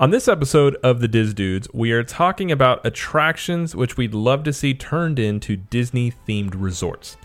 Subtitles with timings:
[0.00, 4.44] On this episode of the Dis Dudes, we are talking about attractions which we'd love
[4.44, 7.16] to see turned into Disney themed resorts.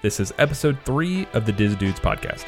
[0.00, 2.46] This is episode three of the Dis Dudes podcast.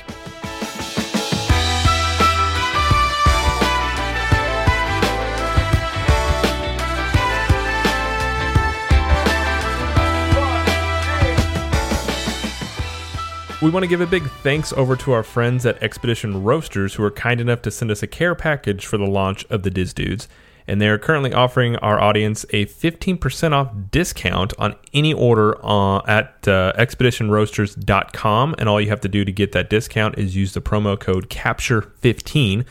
[13.62, 17.04] We want to give a big thanks over to our friends at Expedition Roasters who
[17.04, 19.92] are kind enough to send us a care package for the launch of the Dis
[19.92, 20.26] Dudes.
[20.66, 25.98] And they are currently offering our audience a 15% off discount on any order uh,
[26.08, 28.56] at uh, expeditionroasters.com.
[28.58, 31.30] And all you have to do to get that discount is use the promo code
[31.30, 32.66] CAPTURE15.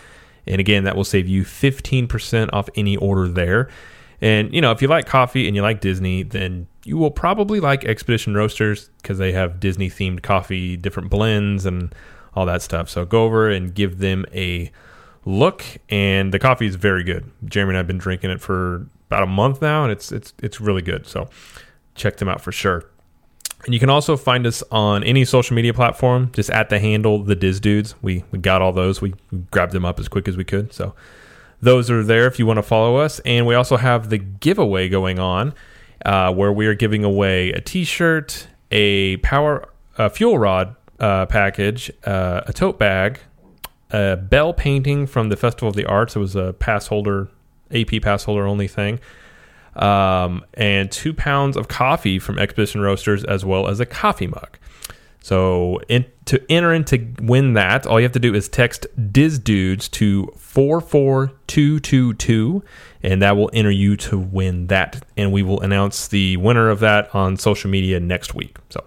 [0.45, 3.70] And again, that will save you 15% off any order there.
[4.21, 7.59] And, you know, if you like coffee and you like Disney, then you will probably
[7.59, 11.94] like Expedition Roasters because they have Disney themed coffee, different blends, and
[12.35, 12.89] all that stuff.
[12.89, 14.71] So go over and give them a
[15.25, 15.63] look.
[15.89, 17.30] And the coffee is very good.
[17.45, 20.33] Jeremy and I have been drinking it for about a month now, and it's it's
[20.41, 21.08] it's really good.
[21.08, 21.30] So
[21.95, 22.85] check them out for sure.
[23.66, 27.23] And you can also find us on any social media platform, just at the handle
[27.23, 27.95] the Dis Dudes.
[28.02, 29.02] We we got all those.
[29.02, 29.13] We
[29.52, 30.73] grabbed them up as quick as we could.
[30.73, 30.94] So
[31.62, 33.20] those are there if you want to follow us.
[33.20, 35.54] And we also have the giveaway going on
[36.06, 41.26] uh, where we are giving away a t shirt, a power a fuel rod uh,
[41.26, 43.20] package, uh, a tote bag,
[43.92, 46.16] a bell painting from the Festival of the Arts.
[46.16, 47.30] It was a pass holder,
[47.72, 49.00] AP pass holder only thing.
[49.75, 54.58] Um, and two pounds of coffee from Expedition Roasters, as well as a coffee mug.
[55.22, 58.88] So in, to enter in to win that, all you have to do is text
[59.11, 62.63] Dis Dudes to 44222
[63.03, 65.05] and that will enter you to win that.
[65.16, 68.58] And we will announce the winner of that on social media next week.
[68.69, 68.83] So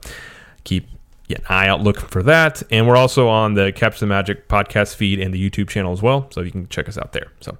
[0.64, 0.88] keep
[1.28, 2.64] an eye out looking for that.
[2.70, 6.02] And we're also on the Capture the Magic podcast feed and the YouTube channel as
[6.02, 6.26] well.
[6.30, 7.30] So you can check us out there.
[7.41, 7.56] So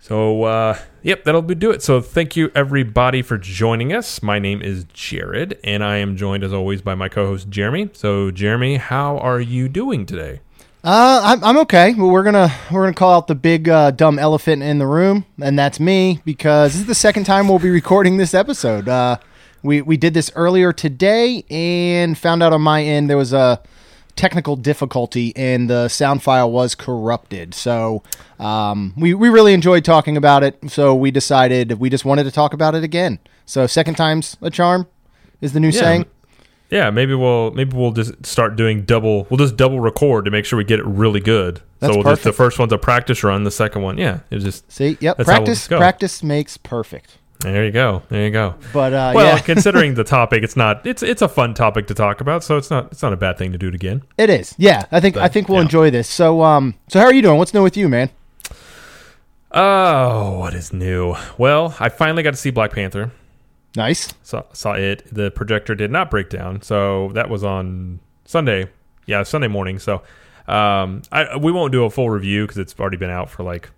[0.00, 1.82] so, uh, yep, that'll do it.
[1.82, 4.22] So, thank you everybody for joining us.
[4.22, 7.90] My name is Jared, and I am joined as always by my co host Jeremy.
[7.92, 10.40] So, Jeremy, how are you doing today?
[10.84, 11.92] Uh, I'm, I'm okay.
[11.94, 15.26] Well, we're gonna we're gonna call out the big uh, dumb elephant in the room,
[15.42, 18.88] and that's me because this is the second time we'll be recording this episode.
[18.88, 19.18] Uh,
[19.62, 23.60] we we did this earlier today and found out on my end there was a
[24.18, 27.54] technical difficulty and the sound file was corrupted.
[27.54, 28.02] So
[28.38, 30.58] um, we we really enjoyed talking about it.
[30.68, 33.20] So we decided we just wanted to talk about it again.
[33.46, 34.86] So second time's a charm
[35.40, 35.80] is the new Yeah.
[35.80, 36.06] saying.
[36.70, 39.26] Yeah, maybe we'll maybe we'll just start doing double.
[39.30, 41.62] We'll just double record to make sure we get it really good.
[41.78, 43.44] That's so we'll just the first one's a practice run.
[43.44, 45.16] The second one, yeah, it's just See, yep.
[45.16, 47.17] How we'll practice practice makes perfect.
[47.40, 48.54] There you go, there you go.
[48.72, 51.94] But uh, well, yeah, considering the topic, it's not it's it's a fun topic to
[51.94, 54.02] talk about, so it's not it's not a bad thing to do it again.
[54.16, 54.54] It is.
[54.58, 55.62] Yeah, I think I think we'll yeah.
[55.62, 56.08] enjoy this.
[56.08, 57.38] So um so how are you doing?
[57.38, 58.10] What's new with you, man?
[59.50, 61.14] Oh, what is new?
[61.38, 63.12] Well, I finally got to see Black Panther.
[63.76, 64.12] Nice.
[64.22, 65.04] Saw, saw it.
[65.10, 68.68] The projector did not break down, so that was on Sunday.
[69.06, 69.78] Yeah, Sunday morning.
[69.78, 70.02] So
[70.46, 73.70] um, I we won't do a full review because it's already been out for like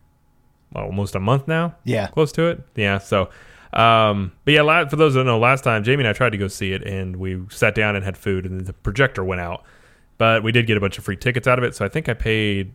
[0.75, 2.09] almost a month now, Yeah.
[2.09, 2.61] close to it.
[2.75, 2.99] Yeah.
[2.99, 3.31] So,
[3.73, 6.39] um, but yeah, for those that don't know, last time Jamie and I tried to
[6.39, 9.63] go see it, and we sat down and had food, and the projector went out.
[10.19, 12.09] But we did get a bunch of free tickets out of it, so I think
[12.09, 12.73] I paid,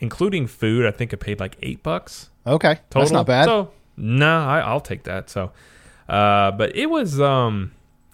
[0.00, 2.74] including food, I think I paid like eight bucks Okay.
[2.90, 3.02] total.
[3.02, 3.44] That's not bad.
[3.44, 5.28] So no, I, I'll take that.
[5.30, 5.52] So,
[6.08, 7.72] uh, but it was um,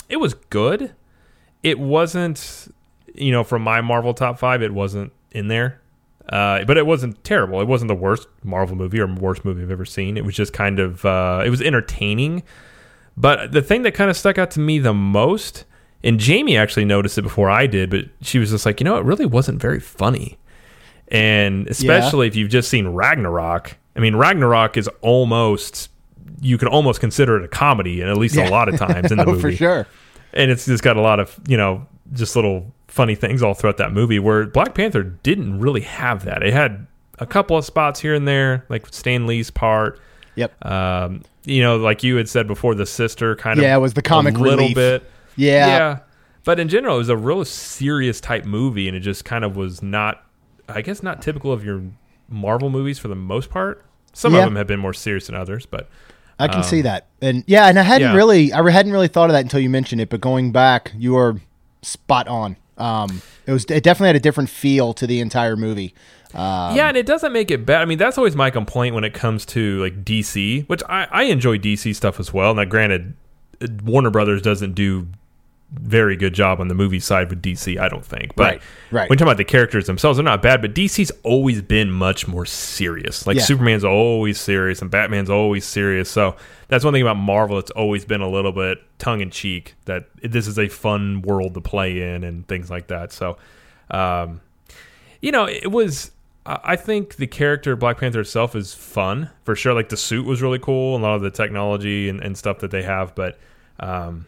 [0.08, 0.92] it was good.
[1.62, 2.68] It wasn't,
[3.14, 5.80] you know, from my Marvel top five, it wasn't in there.
[6.28, 7.60] Uh, but it wasn't terrible.
[7.60, 10.16] It wasn't the worst Marvel movie or worst movie I've ever seen.
[10.16, 12.42] It was just kind of, uh, it was entertaining.
[13.16, 15.64] But the thing that kind of stuck out to me the most,
[16.02, 18.96] and Jamie actually noticed it before I did, but she was just like, you know,
[18.96, 20.38] it really wasn't very funny.
[21.08, 25.90] And especially if you've just seen Ragnarok, I mean, Ragnarok is almost,
[26.40, 28.48] you can almost consider it a comedy, and at least Yeah.
[28.48, 29.86] a lot of times in the oh, movie for sure.
[30.32, 33.76] and it's just got a lot of you know just little funny things all throughout
[33.76, 36.86] that movie where black panther didn't really have that it had
[37.18, 39.98] a couple of spots here and there like stan lee's part
[40.36, 40.64] Yep.
[40.64, 43.94] um, you know like you had said before the sister kind of Yeah, it was
[43.94, 44.74] the comic a little relief.
[44.76, 45.66] bit Yeah.
[45.66, 45.98] Yeah.
[46.44, 49.56] But in general it was a real serious type movie and it just kind of
[49.56, 50.24] was not
[50.68, 51.82] i guess not typical of your
[52.28, 54.40] marvel movies for the most part some Yeah.
[54.40, 55.88] of them have been more serious than others but
[56.38, 57.06] I can see that.
[57.22, 58.16] And yeah, and I hadn't yeah.
[58.16, 61.16] really I hadn't really thought of that until you mentioned it, but going back, you
[61.16, 61.36] are
[61.82, 62.56] spot on.
[62.78, 65.94] Um it was it definitely had a different feel to the entire movie.
[66.34, 67.80] Um, yeah, and it doesn't make it bad.
[67.80, 71.22] I mean, that's always my complaint when it comes to like DC, which I, I
[71.24, 72.52] enjoy DC stuff as well.
[72.54, 73.14] Now, granted,
[73.84, 75.06] Warner Brothers doesn't do
[75.80, 77.78] very good job on the movie side with DC.
[77.78, 79.10] I don't think, but Right, right.
[79.10, 80.60] when you talk about the characters themselves, they're not bad.
[80.62, 83.26] But DC's always been much more serious.
[83.26, 83.42] Like Yeah.
[83.42, 86.08] Superman's always serious, and Batman's always serious.
[86.10, 86.36] So
[86.68, 87.58] that's one thing about Marvel.
[87.58, 91.54] It's always been a little bit tongue in cheek that this is a fun world
[91.54, 93.12] to play in and things like that.
[93.12, 93.36] So,
[93.90, 94.40] um,
[95.20, 96.10] you know, it was.
[96.46, 99.72] I think the character Black Panther itself is fun for sure.
[99.72, 102.58] Like the suit was really cool, and a lot of the technology and, and stuff
[102.58, 103.14] that they have.
[103.14, 103.38] But,
[103.80, 104.26] um,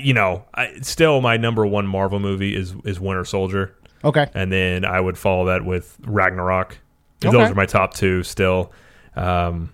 [0.00, 3.74] you know, I, still my number one Marvel movie is is Winter Soldier,
[4.04, 4.28] Okay.
[4.34, 6.78] and then I would follow that with Ragnarok.
[7.24, 7.32] Okay.
[7.36, 8.72] Those are my top two still.
[9.14, 9.72] Um,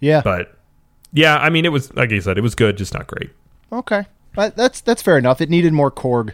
[0.00, 0.22] Yeah.
[0.22, 0.54] but
[1.12, 3.30] yeah, I mean, it was like you said, it was good, just not great.
[3.72, 4.04] Okay.
[4.36, 5.40] Uh, That's that's fair enough.
[5.40, 6.32] It needed more Korg.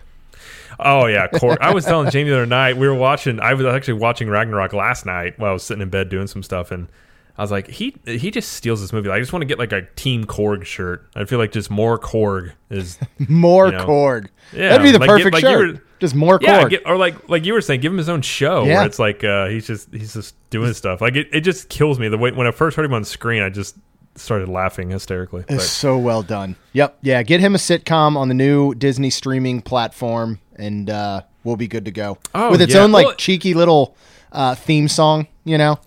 [0.79, 3.41] Oh yeah, Cor- I was telling Jamie the other night we were watching.
[3.41, 6.43] I was actually watching Ragnarok last night while I was sitting in bed doing some
[6.43, 6.89] stuff, and
[7.39, 9.11] I was like, he he just steals this movie.
[9.11, 11.07] I just want to get like a Team Korg shirt.
[11.15, 12.99] I feel like just more Korg is
[13.29, 13.87] More You know.
[13.87, 14.29] Korg.
[14.53, 15.75] Yeah, That'd be the like, perfect like shirt.
[15.75, 16.71] were- Just more yeah, Korg.
[16.71, 18.77] get, or like like you were saying, give him his own show Yeah.
[18.79, 21.01] where it's like uh, he's just he's just doing stuff.
[21.01, 23.43] Like it, it just kills me the way when I first heard him on screen,
[23.43, 23.77] I just
[24.15, 25.41] started laughing hysterically.
[25.49, 26.57] It's But- so well done.
[26.73, 26.99] Yep.
[27.03, 27.23] Yeah.
[27.23, 31.85] Get him a sitcom on the new Disney streaming platform, and uh, we'll be good
[31.85, 32.17] to go.
[32.35, 32.81] Oh, With its yeah.
[32.81, 33.95] own like Well- cheeky little
[34.33, 35.79] uh, theme song, you know,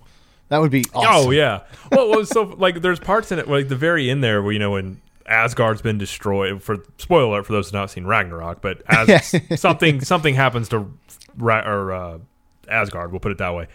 [0.49, 1.27] that would be awesome.
[1.27, 1.61] Oh yeah.
[1.91, 4.59] Well, well, so like there's parts in it like the very end there where you
[4.59, 6.61] know when Asgard's been destroyed.
[6.61, 10.69] For spoiler alert for those who have not seen Ragnarok, but as something something happens
[10.69, 10.91] to
[11.37, 12.17] Ra- or uh,
[12.67, 13.67] Asgard, we'll put it that way,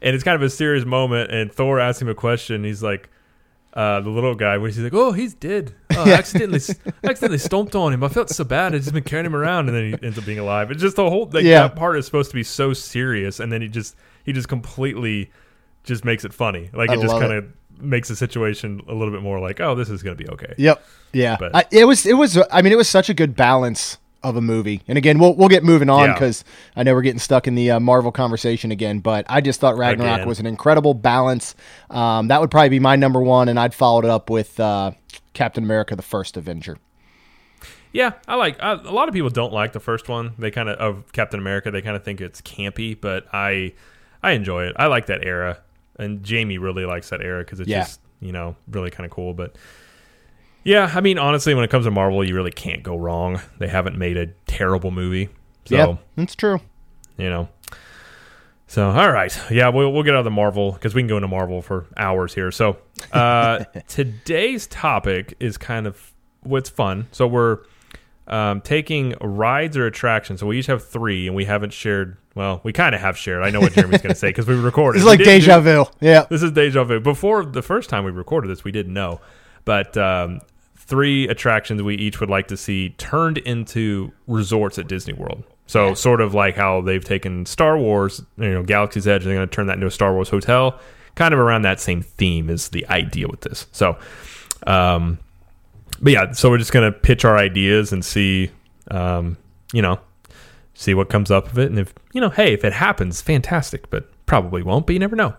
[0.00, 1.30] and it's kind of a serious moment.
[1.30, 2.64] And Thor asks him a question.
[2.64, 3.08] He's like.
[3.74, 5.74] Uh, the little guy, where he's like, "Oh, he's dead.
[5.96, 6.60] Oh, I accidentally,
[7.02, 8.04] I accidentally stomped on him.
[8.04, 8.74] I felt so bad.
[8.74, 10.70] I've just been carrying him around, and then he ends up being alive.
[10.70, 11.62] It's just the whole like Yeah.
[11.68, 13.96] that part is supposed to be so serious, and then he just
[14.26, 15.30] he just completely
[15.84, 16.70] just makes it funny.
[16.72, 17.46] Like I it just kind of
[17.80, 20.54] makes the situation a little bit more like, oh, this is going to be okay.
[20.56, 20.84] Yep.
[21.12, 21.36] Yeah.
[21.38, 22.06] But- I, it was.
[22.06, 22.38] It was.
[22.50, 24.82] I mean, it was such a good balance of a movie.
[24.86, 26.12] And again, we'll we'll get moving on Yeah.
[26.14, 26.44] because
[26.76, 29.00] I know we're getting stuck in the uh, Marvel conversation again.
[29.00, 30.28] But I just thought Ragnarok Again.
[30.28, 31.56] was an incredible balance.
[31.90, 34.92] Um, that would probably be my number one, and I'd follow it up with uh,
[35.34, 36.78] Captain America: The First Avenger.
[37.92, 38.62] Yeah, I like.
[38.62, 40.32] I, a lot of people don't like the first one.
[40.38, 41.70] They kind of of Captain America.
[41.70, 43.74] They kind of think it's campy, but I
[44.22, 44.74] I enjoy it.
[44.78, 45.58] I like that era,
[45.98, 47.80] and Jamie really likes that era because it's Yeah.
[47.80, 49.34] just you know really kind of cool.
[49.34, 49.56] But
[50.64, 53.40] yeah, I mean honestly, when it comes to Marvel, you really can't go wrong.
[53.58, 55.28] They haven't made a terrible movie,
[55.64, 56.60] so yep, that's true.
[57.16, 57.48] you know.
[58.68, 61.16] So all right, yeah, we'll we'll get out of the Marvel because we can go
[61.16, 62.50] into Marvel for hours here.
[62.50, 62.78] So
[63.12, 66.12] uh, today's topic is kind of
[66.42, 67.08] what's fun.
[67.12, 67.58] So we're
[68.28, 70.40] um, taking rides or attractions.
[70.40, 72.16] So we each have three, and we haven't shared.
[72.34, 73.42] Well, we kind of have shared.
[73.42, 74.98] I know what Jeremy's going to say because we recorded.
[74.98, 75.84] It's We like do- deja vu.
[76.00, 76.24] Yeah.
[76.30, 76.98] this is deja vu.
[77.00, 79.20] Before the first time we recorded this, we didn't know,
[79.66, 80.40] but um,
[80.76, 85.44] three attractions we each would like to see turned into resorts at Disney World.
[85.66, 89.48] So sort of like how they've taken Star Wars, you know, Galaxy's Edge, they're going
[89.48, 90.78] to turn that into a Star Wars hotel.
[91.14, 93.66] Kind of around that same theme is the idea with this.
[93.72, 93.98] So,
[94.66, 95.18] um,
[96.00, 98.50] but yeah, so we're just going to pitch our ideas and see,
[98.90, 99.36] um,
[99.72, 99.98] you know,
[100.74, 101.70] see what comes up of it.
[101.70, 105.16] And if, you know, hey, if it happens, fantastic, but probably won't, but you never
[105.16, 105.34] know.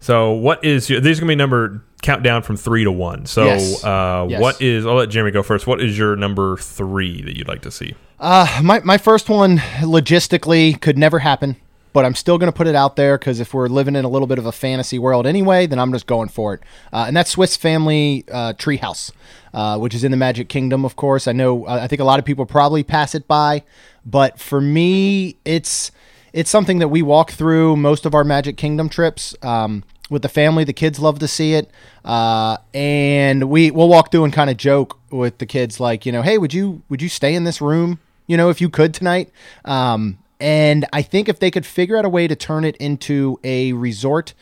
[0.00, 3.24] So, what is your, these are going to be number countdown from three to one.
[3.26, 3.84] So, Yes.
[3.84, 4.40] uh, Yes.
[4.40, 5.66] what is, I'll let Jeremy go first.
[5.68, 7.94] What is your number three that you'd like to see?
[8.18, 11.56] Uh, my my first one logistically could never happen,
[11.92, 14.08] but I'm still going to put it out there because if we're living in a
[14.08, 16.60] little bit of a fantasy world anyway, then I'm just going for it.
[16.92, 19.12] Uh, and that's Swiss Family uh, Treehouse,
[19.52, 21.28] uh, which is in the Magic Kingdom, of course.
[21.28, 23.62] I know I think a lot of people probably pass it by,
[24.04, 25.90] but for me, it's
[26.32, 29.34] it's something that we walk through most of our Magic Kingdom trips.
[29.42, 31.70] Um, with the family, the kids love to see it,
[32.04, 36.12] uh, and we we'll walk through and kind of joke with the kids, like you
[36.12, 38.92] know, hey, would you would you stay in this room, you know, if you could
[38.92, 39.30] tonight?
[39.64, 43.38] Um, and I think if they could figure out a way to turn it into
[43.44, 44.34] a resort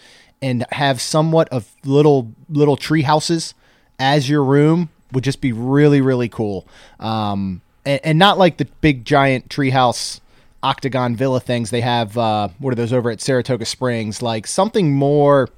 [0.43, 3.55] and have somewhat of little little tree houses
[3.99, 6.67] as your room would just be really really cool.
[6.99, 10.21] Um, and, and not like the big giant treehouse
[10.63, 12.17] octagon villa things they have.
[12.19, 14.23] Uh, what are those over at Saratoga Springs?
[14.23, 15.49] Like something more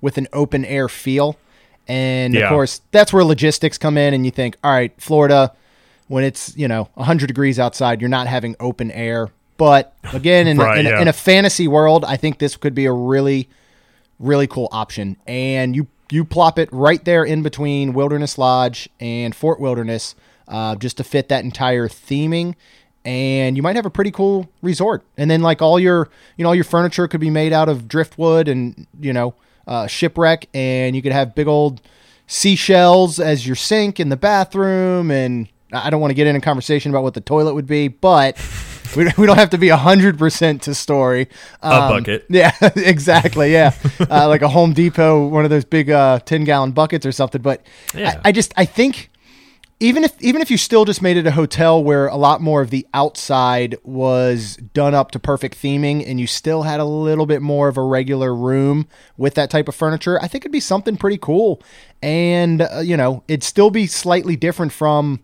[0.00, 1.36] with an open air feel.
[1.88, 2.44] And Yeah.
[2.44, 4.14] of course, that's where logistics come in.
[4.14, 5.52] And you think, all right, Florida,
[6.08, 9.28] when it's you know 100 degrees outside, you're not having open air.
[9.56, 10.98] But again, in, Right, a, in, yeah.
[10.98, 13.48] a, in a fantasy world, I think this could be a really
[14.18, 15.16] really cool option.
[15.26, 20.14] And you you plop it right there in between Wilderness Lodge and Fort Wilderness,
[20.46, 22.54] uh, just to fit that entire theming.
[23.04, 25.02] And you might have a pretty cool resort.
[25.16, 27.88] And then like all your you know all your furniture could be made out of
[27.88, 29.34] driftwood and you know
[29.66, 31.80] uh, shipwreck, and you could have big old
[32.26, 36.40] seashells as your sink in the bathroom, and I don't want to get in a
[36.40, 38.36] conversation about what the toilet would be, but
[38.96, 41.28] we, we don't have to be 100% to story.
[41.62, 42.26] A Um, bucket.
[42.30, 43.52] Yeah, exactly.
[43.52, 43.74] Yeah.
[44.10, 47.42] uh, like a Home Depot, one of those big uh, 10 gallon buckets or something.
[47.42, 48.20] But Yeah.
[48.24, 49.10] I, I just, I think
[49.80, 52.62] even if even if you still just made it a hotel where a lot more
[52.62, 57.26] of the outside was done up to perfect theming and you still had a little
[57.26, 60.60] bit more of a regular room with that type of furniture i think it'd be
[60.60, 61.60] something pretty cool
[62.00, 65.18] and uh, you know it'd still be slightly different from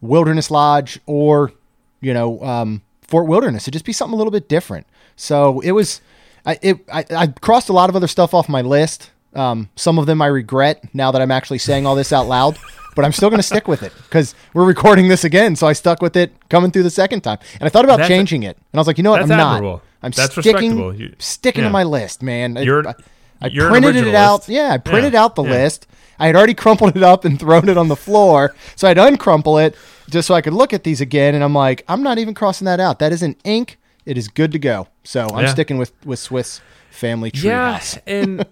[0.00, 1.52] wilderness lodge or
[2.00, 3.64] you know um, fort wilderness.
[3.64, 4.86] It'd just be something a little bit different.
[5.16, 6.00] So it was
[6.46, 9.10] I, it, I, I crossed a lot of other stuff off my list.
[9.34, 12.58] Um, some of them i regret now that i'm actually saying all this out loud
[12.96, 15.72] but i'm still going to stick with it because we're recording this again so i
[15.72, 17.38] stuck with it coming through the second time.
[17.60, 19.22] And i thought about That's- changing it and i was like you know what?
[19.22, 20.76] i'm that's not i'm That's sticking.
[20.98, 21.68] You- sticking yeah.
[21.68, 22.56] to my list man.
[22.56, 22.94] You're- I,
[23.40, 25.50] I you're printed it out yeah i printed Yeah, out the yeah.
[25.50, 25.86] list
[26.18, 29.56] I had already crumpled it up and thrown it on the floor, so I'd uncrumple
[29.56, 29.74] it
[30.10, 31.34] just so I could look at these again.
[31.34, 32.98] And I'm like, I'm not even crossing that out.
[32.98, 33.78] That isn't ink.
[34.04, 34.88] It is good to go.
[35.02, 35.52] So I'm Yeah.
[35.52, 37.98] sticking with with Swiss Family Yeah, Treehouse.
[38.06, 38.44] and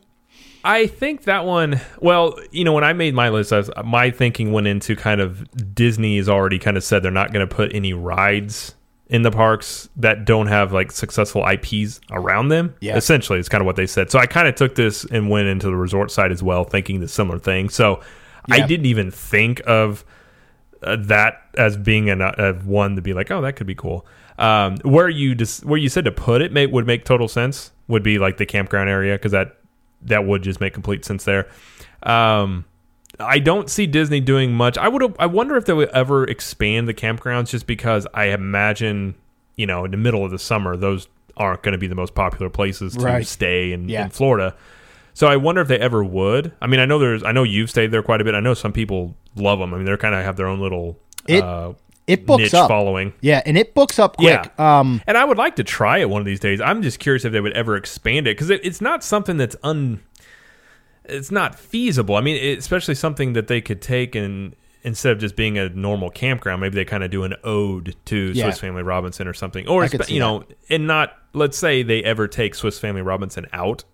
[0.64, 1.78] I think that one.
[2.00, 5.20] Well, you know, when I made my list, I was, my thinking went into kind
[5.20, 8.74] of Disney has already kind of said they're not going to put any rides
[9.08, 12.74] in the parks that don't have like successful IPs around them.
[12.80, 12.96] Yeah.
[12.96, 14.10] essentially, it's kind of what they said.
[14.10, 17.00] So I kind of took this and went into the resort side as well, thinking
[17.00, 17.70] the similar thing.
[17.70, 18.00] So
[18.50, 20.04] I didn't even think of
[20.82, 24.06] uh, that as being an, uh, one to be like, oh, that could be cool.
[24.38, 27.72] Um, where you just where you said to put it may, would make total sense
[27.88, 29.56] would be like the campground area because that
[30.02, 31.48] that would just make complete sense there.
[32.04, 32.64] Um,
[33.20, 34.78] I don't see Disney doing much.
[34.78, 39.14] I would I wonder if they would ever expand the campgrounds just because I imagine
[39.56, 42.14] you know in the middle of the summer those aren't going to be the most
[42.14, 43.26] popular places to Right.
[43.26, 44.04] stay in, Yeah.
[44.04, 44.54] in Florida.
[45.14, 46.52] So I wonder if they ever would.
[46.60, 48.34] I mean, I know there's I know you've stayed there quite a bit.
[48.34, 49.72] I know some people love them.
[49.74, 51.72] I mean, they're kind of have their own little It uh,
[52.06, 52.68] It books niche up.
[52.68, 53.12] following.
[53.20, 54.50] Yeah, and it books up quick.
[54.58, 54.78] Yeah.
[54.80, 56.60] Um, And I would like to try it one of these days.
[56.60, 59.56] I'm just curious if they would ever expand it because it, it's not something that's
[59.62, 60.00] un.
[61.08, 62.16] It's not feasible.
[62.16, 65.68] I mean, it, especially something that they could take and instead of just being a
[65.70, 68.44] normal campground, maybe they kind of do an ode to Yeah.
[68.44, 71.14] Swiss Family Robinson or something, or you know, and not.
[71.34, 73.84] Let's say they ever take Swiss Family Robinson out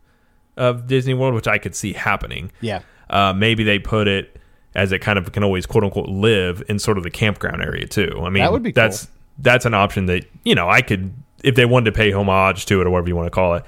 [0.57, 2.53] of Disney World, which I could see happening.
[2.61, 2.81] yeah.
[3.11, 4.39] Uh, maybe they put it
[4.75, 7.87] as it kind of can always quote unquote live in sort of the campground area
[7.87, 8.21] too.
[8.25, 8.83] I mean, That would be cool.
[8.83, 12.65] that's that's an option that you know I could if they wanted to pay homage
[12.67, 13.65] to it or whatever you want to call it.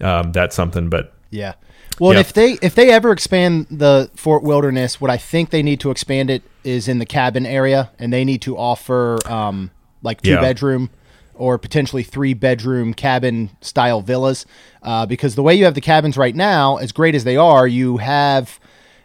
[0.00, 1.54] Um, that's something, but Yeah.
[2.00, 2.20] Well, Yeah.
[2.20, 5.90] if they if they ever expand the Fort Wilderness, what I think they need to
[5.90, 9.70] expand it is in the cabin area, and they need to offer um,
[10.02, 10.40] like two Yeah.
[10.40, 10.90] bedroom
[11.34, 14.44] or potentially three bedroom cabin style villas,
[14.82, 17.66] uh, because the way you have the cabins right now, as great as they are,
[17.66, 18.58] you have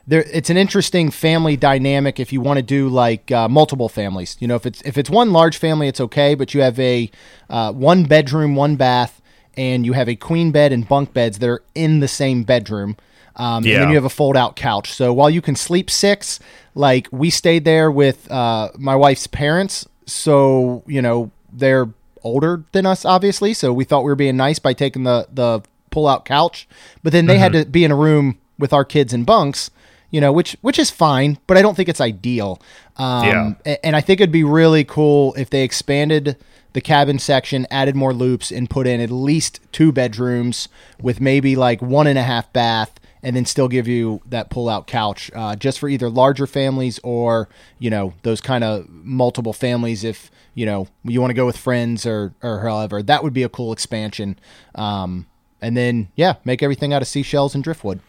[0.08, 0.26] there.
[0.34, 4.36] It's an interesting family dynamic if you want to do like uh, multiple families.
[4.40, 7.10] You know, if it's if it's one large family, it's okay, but you have a
[7.50, 9.22] uh, one bedroom, one bath
[9.58, 12.98] and you have a queen bed and bunk beds that are in the same bedroom.
[13.36, 14.94] Um, And then you have a fold out couch.
[14.94, 16.40] So while you can sleep six,
[16.76, 19.88] like we stayed there with uh, my wife's parents.
[20.06, 21.90] So, you know, they're
[22.24, 23.54] older than us, obviously.
[23.54, 26.68] So we thought we were being nice by taking the, the pull out couch.
[27.02, 29.72] But then they had to be in a room with our kids in bunks.
[30.12, 32.62] You know, which which is fine, but I don't think it's ideal.
[32.98, 33.78] Um, Yeah.
[33.84, 36.38] and I think it'd be really cool if they expanded
[36.74, 40.68] the cabin section, added more loops, and put in at least two bedrooms
[41.02, 44.86] with maybe like one and a half bath, and then still give you that pull-out
[44.86, 47.48] couch, uh, just for either larger families or
[47.80, 50.04] you know those kind of multiple families.
[50.04, 53.44] If you know you want to go with friends or or however, that would be
[53.44, 54.38] a cool expansion.
[54.76, 55.28] Um,
[55.62, 58.02] and then yeah, make everything out of seashells and driftwood.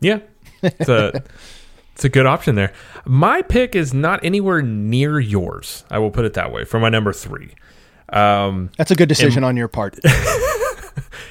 [0.00, 0.20] yeah,
[0.62, 1.22] it's a
[1.94, 2.72] it's a good option there.
[3.04, 5.84] My pick is not anywhere near yours.
[5.90, 7.54] I will put it that way for my number three.
[8.12, 9.98] Um, That's a good decision on your part.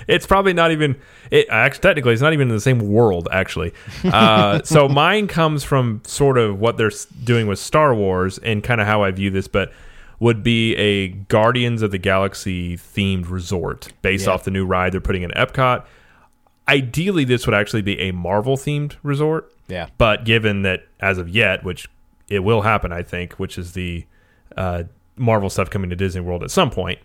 [0.07, 0.99] It's probably not even.
[1.29, 3.73] It actually technically it's not even in the same world actually.
[4.03, 6.91] Uh, so mine comes from sort of what they're
[7.23, 9.71] doing with Star Wars and kind of how I view this, but
[10.19, 14.33] would be a Guardians of the Galaxy themed resort based Yeah.
[14.33, 15.85] off the new ride they're putting in Epcot.
[16.67, 19.51] Ideally, this would actually be a Marvel themed resort.
[19.67, 19.87] Yeah.
[19.97, 21.87] But given that as of yet, which
[22.27, 24.05] it will happen, I think, which is the
[24.57, 24.83] uh,
[25.21, 26.99] Marvel stuff coming to Disney World at some point,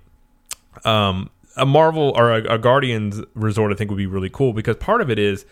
[0.84, 4.76] um, a Marvel or a, a Guardians resort, I think, would be really cool because
[4.76, 5.44] part of it is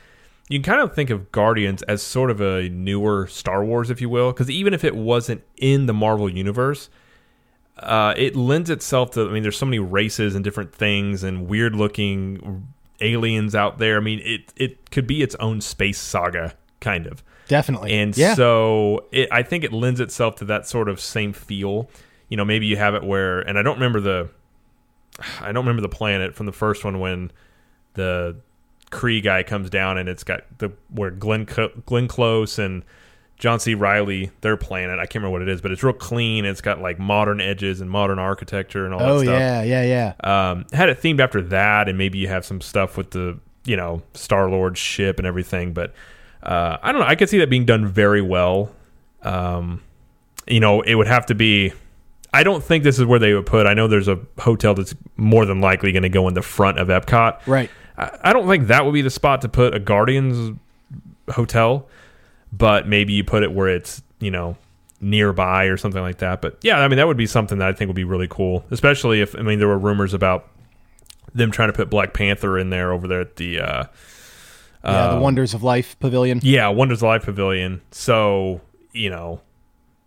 [0.49, 4.01] you can kind of think of Guardians as sort of a newer Star Wars, if
[4.01, 6.91] you will, because even if it wasn't in the Marvel universe,
[7.79, 9.29] uh, it lends itself to.
[9.29, 12.69] I mean, there's so many races and different things and weird looking
[13.01, 13.97] aliens out there.
[13.97, 17.23] I mean, it it could be its own space saga kind of.
[17.49, 17.93] Definitely.
[17.93, 18.35] And yeah.
[18.35, 21.91] so it, I think it lends itself to that sort of same feel.
[22.35, 24.29] You know, maybe you have it where, and I don't remember the,
[25.41, 27.31] I don't remember the planet from the first one when
[27.93, 28.35] the
[28.91, 31.47] Kree guy comes down and it's got the where Glenn
[31.87, 32.83] Glenn Close and
[33.39, 33.77] John C.
[33.77, 34.99] Reilly, their planet.
[34.99, 36.45] I can't remember what it is, but it's real clean.
[36.45, 39.39] It's got like modern edges and modern architecture and all oh that stuff.
[39.39, 40.51] yeah, yeah, yeah.
[40.51, 43.77] Um, had it themed after that, and maybe you have some stuff with the you
[43.77, 45.73] know Star Lord ship and everything.
[45.73, 45.95] But
[46.43, 47.07] uh, I don't know.
[47.07, 48.75] I could see that being done very well.
[49.23, 49.85] Um,
[50.49, 51.73] you know, it would have to be.
[52.35, 53.67] I don't think this is where they would put.
[53.67, 56.81] I know there's a hotel that's more than likely going to go in the front
[56.81, 57.39] of Epcot.
[57.47, 57.71] Right.
[57.97, 60.59] I, I don't think that would be the spot to put a Guardians
[61.31, 61.89] hotel,
[62.53, 64.57] but maybe you put it where it's you know
[65.01, 66.43] nearby or something like that.
[66.43, 68.65] But yeah, I mean that would be something that I think would be really cool,
[68.73, 70.49] especially if I mean there were rumors about
[71.35, 73.85] them trying to put Black Panther in there over there at the uh,
[74.85, 76.41] yeah, the um, Wonders of Life Pavilion.
[76.43, 77.81] yeah Wonders of Life Pavilion.
[77.93, 78.61] So
[78.93, 79.41] you know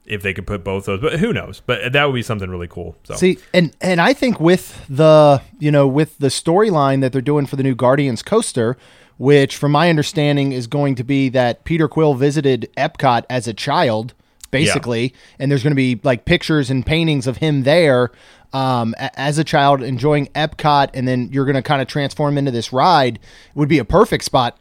[0.08, 1.62] if they could put both those, but who knows?
[1.66, 2.96] But that would be something really cool.
[3.04, 7.22] So See, and and I think with the you know with the storyline that they're
[7.22, 8.78] doing for the new Guardians coaster,
[9.18, 13.54] which from my understanding is going to be that Peter Quill visited Epcot as a
[13.54, 14.14] child,
[14.50, 18.12] basically, and there's going to be like pictures and paintings of him there
[18.54, 22.52] um, as a child enjoying Epcot, and then you're going to kind of transform into
[22.52, 23.20] this ride.
[23.56, 24.58] Would be a perfect spot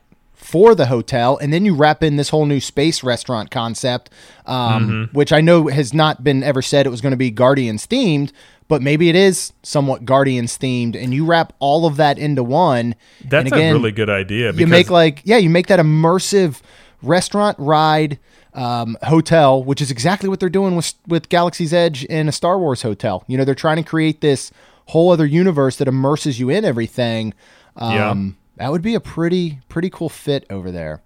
[0.47, 4.11] for the hotel, and then you wrap in this whole new space restaurant concept,
[4.47, 7.85] um, which I know has not been ever said it was going to be Guardians
[7.85, 8.31] themed,
[8.69, 12.95] but maybe it is somewhat Guardians themed, and you wrap all of that into one.
[13.25, 14.53] that's and again, a really good idea.
[14.53, 16.61] you make like yeah, you make that immersive
[17.03, 18.21] restaurant ride
[18.55, 22.57] um, hotel, which is exactly what they're doing with with Galaxy's Edge in a Star
[22.57, 23.25] Wars hotel.
[23.27, 24.53] You know, they're trying to create this
[24.87, 27.35] whole other universe that immerses you in everything.
[27.75, 31.03] Um, That would be a pretty pretty cool fit over there.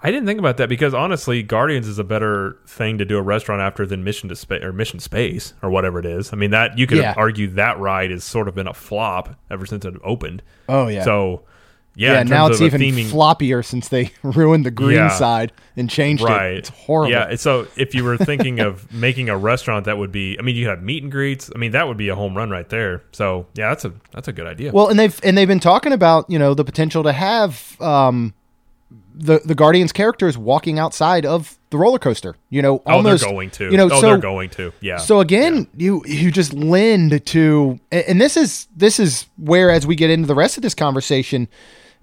[0.00, 3.22] I didn't think about that because honestly, Guardians is a better thing to do a
[3.22, 6.32] restaurant after than Mission to Space or Mission Space or whatever it is.
[6.32, 7.14] I mean that you could Yeah.
[7.16, 10.42] argue that ride has sort of been a flop ever since it opened.
[10.68, 11.02] Oh yeah.
[11.02, 11.42] So
[11.98, 15.08] yeah, yeah, now it's even theming, floppier since they ruined the green Yeah.
[15.08, 16.52] side and changed right?
[16.52, 16.58] it.
[16.58, 17.10] It's horrible.
[17.10, 17.34] Yeah.
[17.34, 20.38] So if you were thinking of making a restaurant, that would be.
[20.38, 21.50] I mean, you have meet and greets.
[21.52, 23.02] I mean, that would be a home run right there.
[23.10, 24.70] So yeah, that's a that's a good idea.
[24.70, 28.32] Well, and they've and they've been talking about you know the potential to have um,
[29.12, 32.36] the the Guardians characters walking outside of the roller coaster.
[32.48, 33.70] You know, oh, almost they're going to.
[33.70, 34.72] You know, oh, so they're going to.
[34.80, 34.98] Yeah.
[34.98, 39.86] so again, you you just lend to, and and this is this is where as
[39.86, 41.48] we get into the rest of this conversation,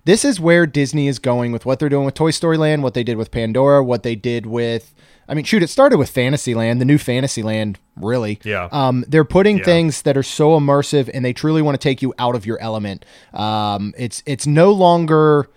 [0.06, 2.94] this is where Disney is going with what they're doing with Toy Story Land, what
[2.94, 4.94] they did with Pandora, what they did with.
[5.28, 8.40] I mean, shoot, it started with Fantasyland, the new Fantasyland, really.
[8.44, 8.70] Yeah.
[8.72, 9.64] Um, they're putting Yeah.
[9.66, 12.60] things that are so immersive, and they truly want to take you out of your
[12.62, 13.04] element.
[13.34, 15.50] Um, it's it's no longer.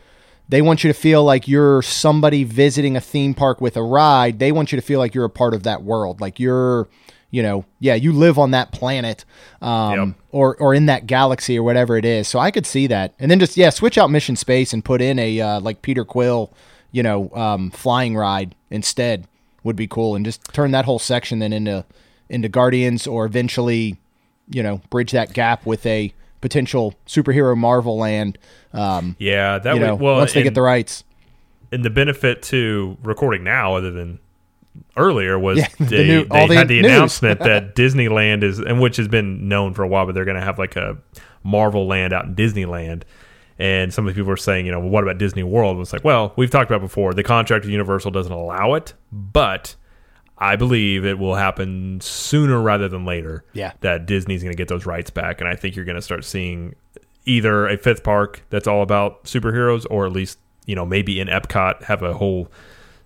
[0.50, 4.38] They want you to feel like you're somebody visiting a theme park with a ride.
[4.38, 6.88] They want you to feel like you're a part of that world, like you're,
[7.30, 9.24] you know, yeah, you live on that planet,
[9.60, 10.14] um, Yep.
[10.32, 12.26] or or in that galaxy or whatever it is.
[12.28, 15.00] So I could see that, and then just yeah, switch out Mission Space and put
[15.00, 16.50] in a uh, like Peter Quill,
[16.92, 19.26] you know, um, flying ride instead
[19.64, 21.84] would be cool, and just turn that whole section then into
[22.30, 23.96] into Guardians, or eventually,
[24.50, 28.38] you know, bridge that gap with a potential superhero Marvel land.
[28.72, 29.58] Um, yeah.
[29.58, 31.02] That would know, well once they get the rights.
[31.72, 34.18] and the benefit to recording now, other than
[34.96, 36.90] earlier, was Yeah, the they, new- they the had the news.
[36.92, 40.36] announcement that Disneyland is, and which has been known for a while, but they're going
[40.38, 40.96] to have like a
[41.44, 43.02] Marvel land out in Disneyland.
[43.60, 45.76] And some of the people were saying, you know, well, what about Disney World?
[45.76, 47.12] And It's like, well, we've talked about before.
[47.12, 49.74] The contract with Universal doesn't allow it, but
[50.38, 53.44] I believe it will happen sooner rather than later.
[53.54, 53.72] Yeah.
[53.80, 56.24] that Disney's going to get those rights back, and I think you're going to start
[56.24, 56.76] seeing
[57.24, 61.26] either a fifth park that's all about superheroes, or at least you know maybe in
[61.26, 62.52] Epcot have a whole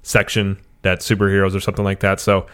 [0.02, 2.20] section that's superheroes or something like that.
[2.20, 2.46] So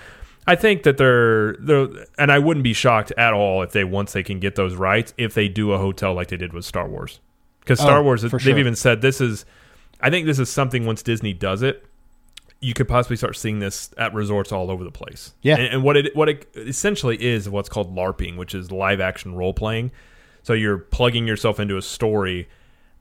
[0.46, 1.88] I think that they're they're
[2.18, 5.12] and I wouldn't be shocked at all if they once they can get those rights
[5.18, 7.20] if they do a hotel like they did with Star Wars.
[7.60, 8.58] Because Star Oh, Wars, they've sure.
[8.58, 9.44] even said this is.
[10.00, 11.84] I think this is something once Disney does it,
[12.60, 15.34] you could possibly start seeing this at resorts all over the place.
[15.42, 15.56] Yeah.
[15.56, 19.34] and, and what it what it essentially is what's called LARPing, which is live action
[19.34, 19.90] role playing.
[20.44, 22.48] So you're plugging yourself into a story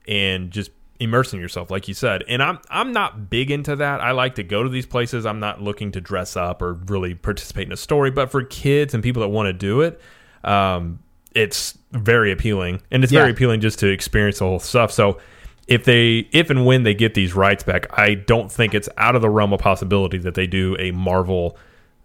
[0.07, 2.23] and just immersing yourself, like you said.
[2.27, 4.01] And I'm I'm not big into that.
[4.01, 5.25] I like to go to these places.
[5.25, 8.11] I'm not looking to dress up or really participate in a story.
[8.11, 9.99] But for kids and people that want to do it,
[10.43, 10.99] um,
[11.33, 13.19] it's very appealing, and it's Yeah.
[13.21, 14.91] very appealing just to experience the whole stuff.
[14.91, 15.19] So
[15.67, 19.15] if they if and when they get these rights back, I don't think it's out
[19.15, 21.57] of the realm of possibility that they do a Marvel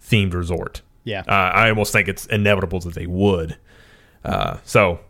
[0.05, 0.83] themed resort.
[1.05, 1.23] Yeah.
[1.27, 3.57] Uh, I almost think it's inevitable that they would.
[4.25, 5.01] Uh, so,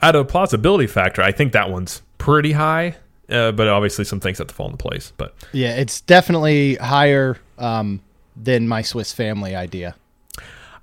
[0.00, 2.96] out of plausibility factor, I think that one's pretty high.
[3.28, 5.12] uh, but obviously some things have to fall into place.
[5.16, 8.00] But Yeah, it's definitely higher um,
[8.36, 9.94] than my Swiss family idea.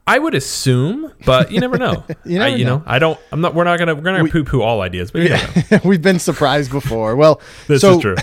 [0.08, 2.04] I would assume, but you never know.
[2.25, 2.77] You never I, you know.
[2.77, 2.84] know.
[2.88, 3.19] I don't.
[3.32, 3.54] I'm not.
[3.54, 3.93] We're not gonna.
[3.95, 5.80] We're gonna poo poo all ideas, but know.
[5.86, 7.15] We've been surprised before.
[7.15, 8.15] Well, This so, is true.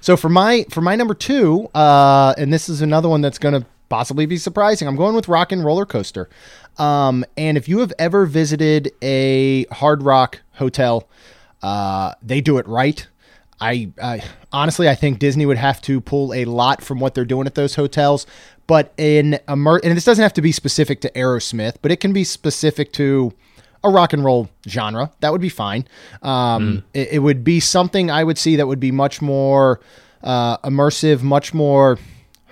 [0.00, 3.58] so for my for my number two, uh, and this is another one that's going
[3.58, 4.86] to possibly be surprising.
[4.86, 6.28] I'm going with Rock and Roller Coaster.
[6.78, 11.08] Um, and if you have ever visited a Hard Rock hotel,
[11.64, 13.06] uh, they do it right.
[13.58, 14.22] I, I
[14.52, 17.54] honestly, I think Disney would have to pull a lot from what they're doing at
[17.54, 18.26] those hotels.
[18.66, 22.12] But in immer- and this doesn't have to be specific to Aerosmith, but it can
[22.12, 23.32] be specific to
[23.82, 25.10] a rock and roll genre.
[25.20, 25.86] That would be fine.
[26.22, 29.80] Um, it, it would be something I would see that would be much more
[30.22, 31.98] uh, immersive, much more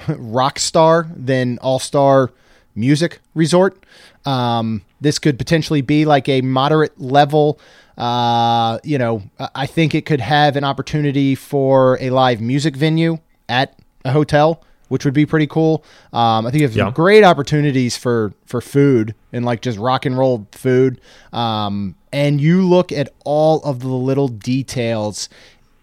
[0.09, 2.31] rock star than all star
[2.75, 3.85] music resort.
[4.25, 7.59] Um, this could potentially be like a moderate level.
[7.99, 9.23] Uh, you know,
[9.55, 14.63] I- think it could have an opportunity for a live music venue at a hotel,
[14.89, 15.85] which would be pretty cool.
[16.13, 16.91] Um, I think have Yeah.
[16.91, 21.01] great opportunities for for food and like just rock and roll food.
[21.33, 25.29] Um, and you look at all of the little details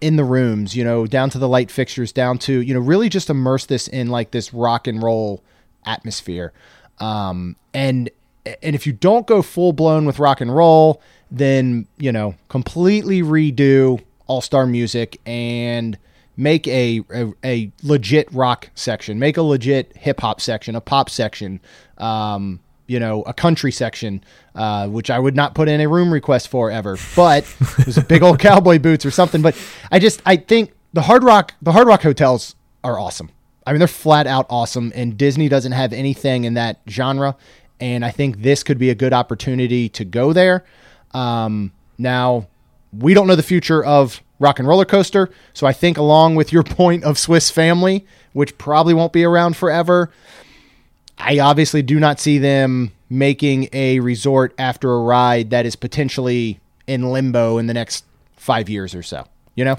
[0.00, 3.08] in the rooms, you know, down to the light fixtures, down to you know, really
[3.08, 5.42] just immerse this in like this rock and roll
[5.86, 6.52] atmosphere.
[6.98, 8.10] Um, and
[8.62, 13.22] and if you don't go full blown with rock and roll, then you know, completely
[13.22, 15.98] redo all star music and
[16.36, 21.10] make a, a a legit rock section, make a legit hip hop section, a pop
[21.10, 21.60] section,
[21.98, 26.12] um, you know, a country section, uh, which I would not put in a room
[26.12, 27.44] request for ever, but
[27.78, 29.42] there's a big old cowboy boots or something.
[29.42, 29.56] But
[29.92, 33.30] I just I think the Hard Rock the Hard Rock hotels are awesome.
[33.66, 37.36] I mean, they're flat out awesome, and Disney doesn't have anything in that genre.
[37.78, 40.64] And I think this could be a good opportunity to go there.
[41.12, 42.46] Um, now,
[42.92, 46.52] we don't know the future of Rock and Roller Coaster, so I think along with
[46.52, 50.10] your point of Swiss Family, which probably won't be around forever,
[51.18, 56.60] I obviously do not see them making a resort after a ride that is potentially
[56.86, 58.04] in limbo in the next
[58.36, 59.26] five years or so.
[59.54, 59.76] You know?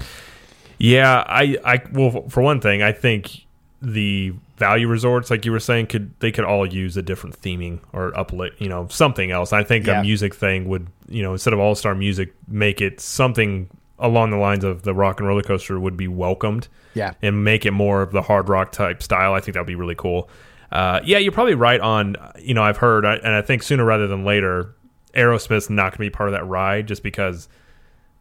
[0.78, 3.46] Yeah, I, I, well, for one thing, I think
[3.80, 7.80] the value resorts, like you were saying, could they could all use a different theming
[7.92, 9.52] or uplit, you know, something else.
[9.52, 10.00] I think Yeah.
[10.00, 14.30] a music thing would, you know, instead of all star music, make it something along
[14.30, 16.68] the lines of the rock and roller coaster would be welcomed.
[16.94, 17.12] Yeah.
[17.22, 19.32] and make it more of the hard rock type style.
[19.32, 20.28] I think that would be really cool.
[20.70, 22.16] Uh, yeah, you're probably right on.
[22.38, 24.74] You know, I've heard, and I think sooner rather than later,
[25.14, 27.48] Aerosmith's not going to be part of that ride, just because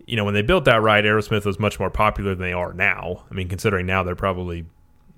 [0.05, 2.73] you know, when they built that ride, Aerosmith was much more popular than they are
[2.73, 3.23] now.
[3.29, 4.65] I mean, considering now they're probably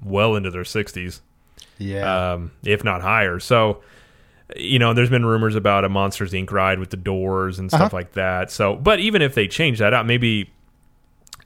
[0.05, 1.21] well into their 60s,
[1.77, 2.33] Yeah.
[2.33, 3.39] um, if not higher.
[3.39, 3.81] So,
[4.55, 6.51] you know, there's been rumors about a Monsters Inc.
[6.51, 7.95] ride with the doors and stuff Uh-huh.
[7.97, 8.51] like that.
[8.51, 10.51] So, but even if they change that out, maybe,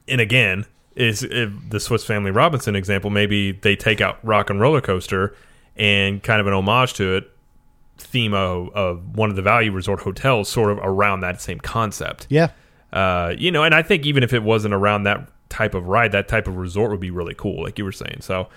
[0.06, 0.66] and again,
[0.96, 5.34] is if the Swiss Family Robinson example, maybe they take out Rock and Roller Coaster
[5.76, 7.30] and kind of an homage to it,
[7.98, 12.26] theme of, of one of the value resort hotels, sort of around that same concept
[12.30, 12.48] yeah.
[12.92, 16.12] uh, you know, and I think even if it wasn't around that type of ride,
[16.12, 18.18] that type of resort would be really cool, like you were saying.
[18.20, 18.48] So,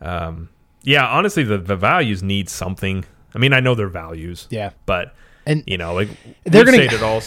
[0.00, 0.48] um,
[0.82, 3.04] yeah, honestly, the, the values need something.
[3.34, 4.70] I mean, I know they're values, Yeah.
[4.86, 5.14] but
[5.46, 6.08] And you know, like
[6.44, 7.20] They're stayed at all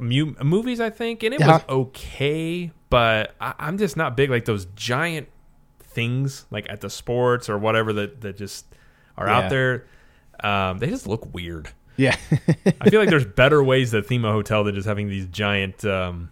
[0.00, 1.48] mu- movies, I think, and it Yeah.
[1.52, 5.28] was okay, but I, I'm just not big like those giant
[5.80, 8.66] things like at the sports or whatever that that just
[9.16, 9.36] are Yeah.
[9.38, 9.84] out there.
[10.42, 11.68] Um, they just look weird.
[11.96, 12.16] yeah.
[12.80, 15.84] I feel like there's better ways to theme a hotel than just having these giant,
[15.84, 16.30] um,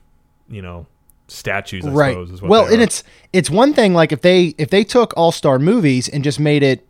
[0.48, 0.86] you know,
[1.32, 1.84] statues.
[1.86, 2.12] I right.
[2.12, 2.82] suppose Well, and are.
[2.84, 6.38] it's it's one thing like if they if they took All Star movies and just
[6.40, 6.86] made it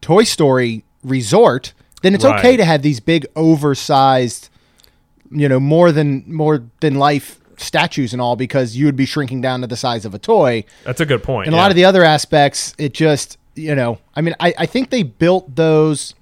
[0.00, 2.38] Toy Story Resort, then it's Right.
[2.38, 4.48] okay to have these big oversized,
[5.30, 9.40] you know, more than more than life statues and all because you would be shrinking
[9.40, 10.64] down to the size of a toy.
[10.84, 11.46] that's a good point.
[11.46, 14.66] And a lot of the other aspects, it just you know, I mean, I, I
[14.66, 16.14] think they built those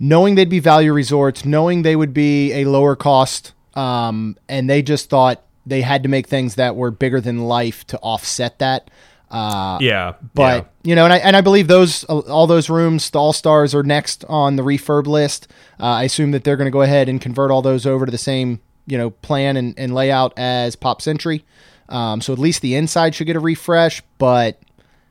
[0.00, 4.82] knowing they'd be value resorts, knowing they would be a lower cost, um, and they
[4.82, 8.90] just thought they had to make things that were bigger than life to offset that.
[9.30, 13.18] Uh, yeah, but you know, and I and I believe those all those rooms, the
[13.18, 15.48] All Stars, are next on the refurb list.
[15.80, 18.12] Uh, I assume that they're going to go ahead and convert all those over to
[18.12, 21.44] the same you know plan and, and layout as Pop Century.
[21.88, 24.60] Um, so at least the inside should get a refresh, but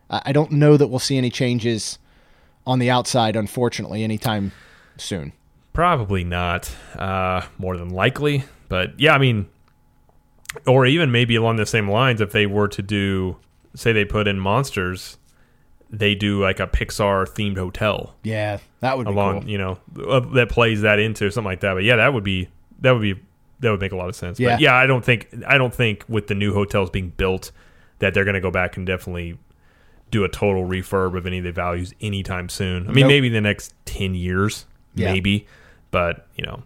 [0.10, 2.00] I I don't know that we'll see any changes
[2.66, 4.54] on the outside, unfortunately, anytime
[4.96, 5.34] soon.
[5.74, 6.74] probably not.
[6.96, 9.48] Uh, more than likely, but yeah, I mean,
[10.68, 13.38] or even maybe along the same lines, if they were to do,
[13.76, 15.18] say, they put in monsters,
[15.90, 18.16] they do like a Pixar themed hotel.
[18.24, 19.50] Yeah, that would be along cool.
[19.50, 22.50] you know uh, that plays that into something like that but yeah that would be
[22.82, 23.14] that would be
[23.60, 24.56] that would make a lot of sense Yeah.
[24.56, 27.52] but yeah i don't think i don't think with the new hotels being built
[28.00, 29.38] that they're going to go back and definitely
[30.12, 32.84] do a total refurb of any of the values anytime soon.
[32.90, 33.08] I mean, Nope.
[33.10, 35.12] maybe the next ten years, Yeah.
[35.14, 35.48] maybe,
[35.92, 36.64] but you know,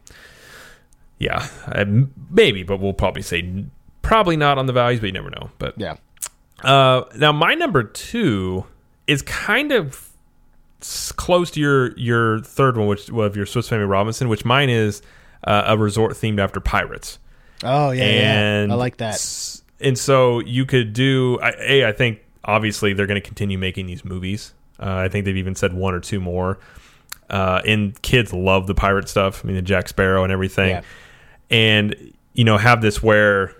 [1.19, 1.85] yeah, I-
[2.31, 2.63] maybe.
[2.63, 3.65] But we'll probably say
[4.07, 5.49] probably not on the values, but you never know.
[5.59, 5.95] But Yeah.
[6.63, 8.65] uh, now my number two
[9.05, 10.09] is kind of
[11.15, 15.01] close to your your third one, which of your Swiss Family Robinson, which mine is
[15.45, 17.19] uh, a resort themed after pirates.
[17.63, 18.75] Oh yeah, and yeah.
[18.75, 19.15] I like that.
[19.15, 21.85] s- And so you could do I, a.
[21.87, 24.53] I think obviously they're going to continue making these movies.
[24.79, 26.59] Uh, I think they've even said one or two more.
[27.29, 29.43] Uh, and kids love the pirate stuff.
[29.43, 30.69] I mean, the Jack Sparrow and everything.
[30.69, 30.81] Yeah.
[31.49, 33.53] And you know, have this where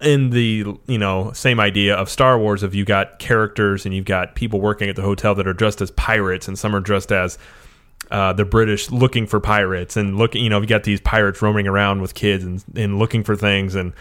[0.00, 4.04] in the you know same idea of Star Wars of you got characters and you've
[4.04, 7.12] got people working at the hotel that are dressed as pirates and some are dressed
[7.12, 7.38] as
[8.10, 11.66] uh, the British looking for pirates and looking you know you got these pirates roaming
[11.66, 13.92] around with kids and, and looking for things and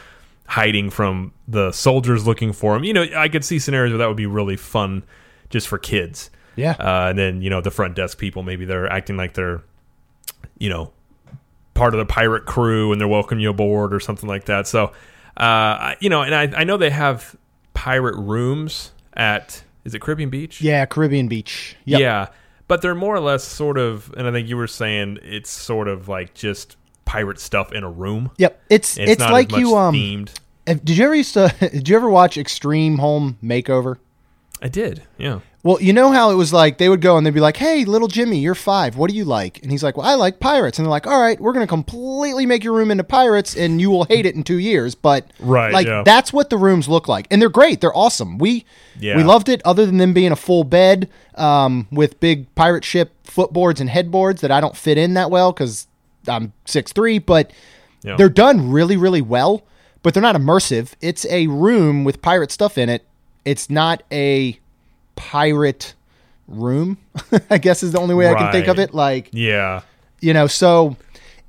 [0.48, 4.08] hiding from the soldiers looking for them you know I could see scenarios where that
[4.08, 5.04] would be really fun
[5.50, 6.30] just for kids.
[6.58, 6.72] Yeah.
[6.80, 9.62] uh, and then you know the front desk people maybe they're acting like they're
[10.58, 10.92] you know
[11.74, 14.68] part of the pirate crew and they're welcoming you aboard or something like that.
[14.68, 14.92] So
[15.38, 17.36] uh, you know and I, I know they have
[17.74, 21.76] pirate rooms at is it caribbean beach yeah, Caribbean Beach.
[21.86, 22.00] Yep.
[22.00, 22.28] yeah
[22.68, 25.88] but they're more or less sort of and i think you were saying it's sort
[25.88, 28.62] of like just pirate stuff in a room Yep.
[28.70, 30.30] It's And it's, like you um themed
[30.66, 33.98] if- did you ever used to did you ever watch Extreme Home Makeover?
[34.62, 37.34] I did yeah Well, you know how it was like they would go and they'd
[37.34, 38.98] be like, "Hey, little Jimmy, you're five.
[38.98, 41.20] What do you like?" And he's like, "Well, I like pirates." And they're like, "All
[41.20, 44.44] right, we're gonna completely make your room into pirates, and you will hate it in
[44.44, 46.04] two years." But Right, like yeah.
[46.06, 47.82] that's what the rooms look like, and they're great.
[47.82, 48.38] They're awesome.
[48.38, 48.64] We
[49.00, 49.18] Yeah.
[49.18, 49.60] we loved it.
[49.66, 54.42] Other than them being a full bed um, with big pirate ship footboards and headboards
[54.42, 55.88] that I don't fit in that well because
[56.28, 57.50] I'm six three, but
[58.04, 59.64] yeah they're done really, really well,
[60.04, 60.94] but they're not immersive.
[61.02, 63.04] It's a room with pirate stuff in it.
[63.46, 64.60] It's not a
[65.16, 65.94] pirate
[66.48, 66.98] room,
[67.50, 68.94] I guess is the only way I can think of it.
[68.94, 69.82] Like, yeah
[70.26, 70.98] you know, so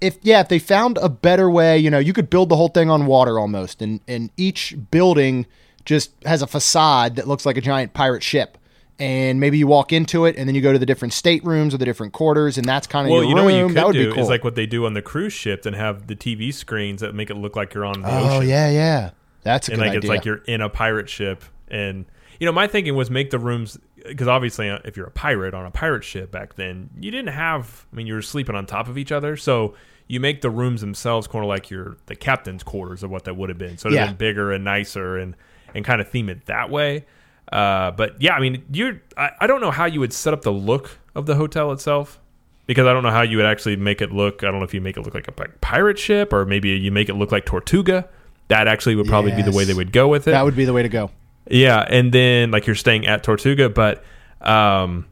[0.00, 2.68] if yeah, if they found a better way, you know, you could build the whole
[2.68, 5.46] thing on water almost and and each building
[5.85, 8.59] just has a facade that looks like a giant pirate ship.
[8.98, 11.76] And maybe you walk into it, and then you go to the different staterooms or
[11.76, 13.68] the different quarters, and that's kind of well you know what you room.
[13.68, 14.22] could that would do be cool.
[14.22, 17.14] is like what they do on the cruise ship and have the tv screens that
[17.14, 19.11] make it look like you're on the oh ocean yeah, yeah,
[19.42, 19.98] that's a and good like idea.
[19.98, 22.05] it's like you're in a pirate ship and
[22.40, 25.55] you know my thinking was make the rooms because obviously uh, if you're a pirate
[25.55, 28.66] on a pirate ship back then you didn't have i mean you were sleeping on
[28.66, 29.74] top of each other so
[30.09, 33.37] you make the rooms themselves kind of like your the captain's quarters of what that
[33.37, 34.12] would have been so it'd have Yeah.
[34.12, 35.35] been bigger and nicer and
[35.74, 37.05] and kind of theme it that way
[37.52, 40.42] uh, but yeah i mean you're I, I don't know how you would set up
[40.42, 42.20] the look of the hotel itself
[42.66, 44.42] because I don't know how you would actually make it look.
[44.42, 46.70] I don't know if you make it look like a pi- pirate ship or maybe
[46.70, 48.09] you make it look like Tortuga.
[48.48, 50.33] That actually would probably be the way they would go with it.
[50.33, 51.12] that would be the way to go.
[51.48, 54.04] Yeah, and then like you're staying at Tortuga, but
[54.40, 55.06] um,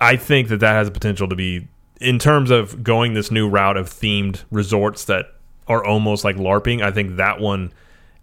[0.00, 1.68] I think that that has the potential to be
[2.00, 5.34] in terms of going this new route of themed resorts that
[5.68, 6.82] are almost like LARPing.
[6.82, 7.72] I think that one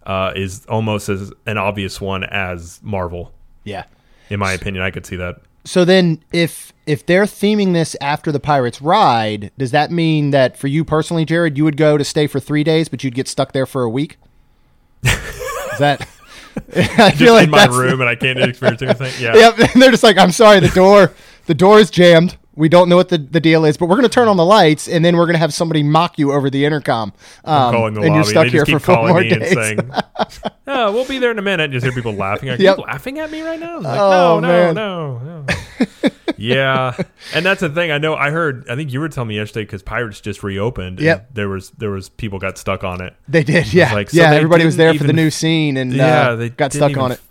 [0.06, 3.34] uh, is almost as an obvious one as Marvel.
[3.64, 3.86] Yeah.
[4.30, 5.42] In my opinion, I could see that.
[5.66, 10.58] So then, if if they're theming this after the Pirates ride, does that mean that
[10.58, 13.30] for you personally, Jared, you would go to stay for three days, but you'd get
[13.30, 14.18] stuck there for a week?
[15.04, 16.08] Is that?
[16.76, 19.14] I Just in my room and I can't experience anything.
[19.20, 19.36] Yeah.
[19.36, 21.14] Yep, and they're just like, I'm sorry, the door,
[21.46, 22.38] the door is jammed.
[22.56, 24.46] We don't know what the, the deal is, but we're going to turn on the
[24.46, 27.12] lights, and then we're going to have somebody mock you over the intercom.
[27.46, 28.16] Um, calling the and lobby.
[28.18, 29.34] you're stuck they here for four calling more days.
[29.34, 29.92] and saying,
[30.68, 32.50] "Oh, we'll be there in a minute." And just hear people laughing.
[32.50, 32.78] Like, Yep.
[32.78, 33.80] you laughing at me right now?
[33.80, 34.76] Like, Oh, no, man.
[34.76, 36.10] no, no, no.
[36.38, 36.96] yeah,
[37.34, 37.92] and that's the thing.
[37.92, 38.14] I know.
[38.16, 38.70] I heard.
[38.70, 41.00] I think you were telling me yesterday because Pirates just reopened.
[41.00, 41.30] and Yep.
[41.34, 43.16] There was there was people got stuck on it.
[43.28, 44.32] They did, yeah, like, so yeah.
[44.32, 47.22] Everybody was there for the new scene and Yeah, uh, they got stuck on it.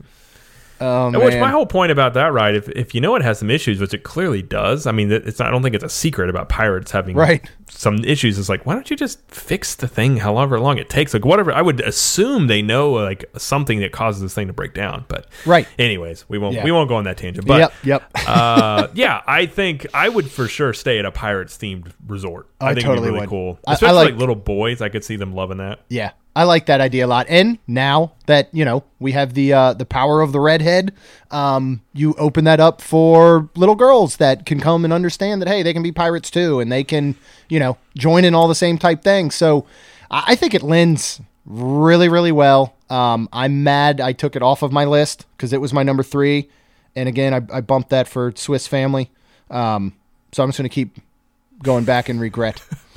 [0.83, 1.41] Oh And Which man.
[1.41, 3.95] my whole point about that ride, if if you know it has some issues, which
[3.95, 4.87] it clearly does.
[4.87, 7.49] I mean, it's not, I don't think it's a secret about pirates having Right.
[7.71, 8.39] some issues.
[8.39, 11.15] It's like, why don't you just fix the thing, however long it takes?
[11.15, 11.53] Like whatever.
[11.53, 15.05] I would assume they know like something that causes this thing to break down.
[15.09, 15.67] But Right.
[15.79, 16.65] Anyways, we won't Yeah.
[16.65, 17.47] we won't go on that tangent.
[17.47, 18.11] But yep, yep.
[18.27, 22.49] uh, yeah, I think I would for sure stay at a pirates themed resort.
[22.61, 23.29] I, I think totally it'd be really would.
[23.29, 24.81] cool, I- I like- like little boys.
[24.81, 25.81] I could see them loving that.
[25.89, 27.27] Yeah, I like that idea a lot.
[27.29, 30.93] And now that you know we have the uh, the power of the redhead,
[31.31, 35.63] um, you open that up for little girls that can come and understand that hey,
[35.63, 37.17] they can be pirates too, and they can
[37.49, 39.35] you know join in all the same type things.
[39.35, 39.67] So
[40.11, 42.77] I, think it lends really really well.
[42.89, 46.03] Um, I'm mad I took it off of my list because it was my number
[46.03, 46.49] three,
[46.97, 49.11] and again I, I bumped that for Swiss Family.
[49.51, 49.95] Um,
[50.33, 50.97] so I'm just gonna keep
[51.63, 52.63] going back and regret.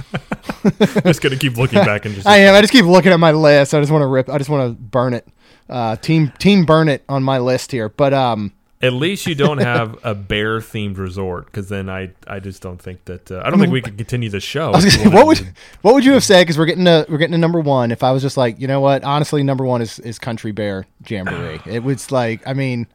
[1.03, 2.55] just gonna keep looking back and just I am.
[2.55, 3.73] I just keep looking at my list.
[3.73, 4.29] I just want to rip.
[4.29, 5.27] I just want to burn it.
[5.69, 9.57] Uh, team Team Burn It on my list here, but um, At least you don't
[9.57, 13.49] have a bear themed resort, because then I I just don't think that uh, I
[13.49, 14.71] don't think we could continue the show.
[14.71, 16.41] I was if gonna you say, what would what would you have said?
[16.41, 17.91] Because we're getting to we're getting to number one.
[17.91, 20.85] If I was just like, you know what, honestly, number one is is Country Bear
[21.07, 21.61] Jamboree.
[21.65, 22.85] it was like, I mean,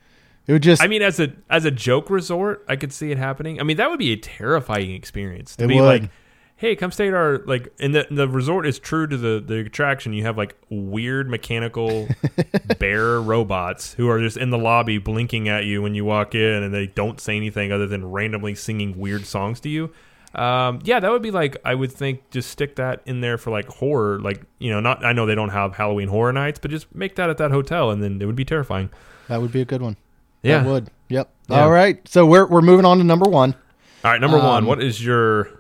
[0.47, 3.19] it would just I mean, as a as a joke resort, I could see it
[3.19, 3.61] happening.
[3.61, 6.03] I mean, that would be a terrifying experience to be would.
[6.03, 6.11] like,
[6.61, 9.61] "Hey, come stay at our like." And the the resort is true to the the
[9.61, 10.12] attraction.
[10.12, 12.07] You have like weird mechanical
[12.79, 16.62] bear robots who are just in the lobby blinking at you when you walk in,
[16.62, 19.90] and they don't say anything other than randomly singing weird songs to you.
[20.35, 23.51] Um, yeah, that would be like I would think just stick that in there for
[23.51, 26.70] like horror, like you know, not I know they don't have Halloween horror nights, but
[26.70, 28.90] just make that at that hotel, and then it would be terrifying.
[29.29, 29.96] that would be a good one.
[30.42, 30.62] Yeah.
[30.62, 30.90] that would.
[31.09, 31.31] Yep.
[31.49, 31.62] Yeah.
[31.62, 33.55] All right, so we're we're moving on to number one.
[34.05, 34.59] All right, number one.
[34.59, 35.60] Um, What is your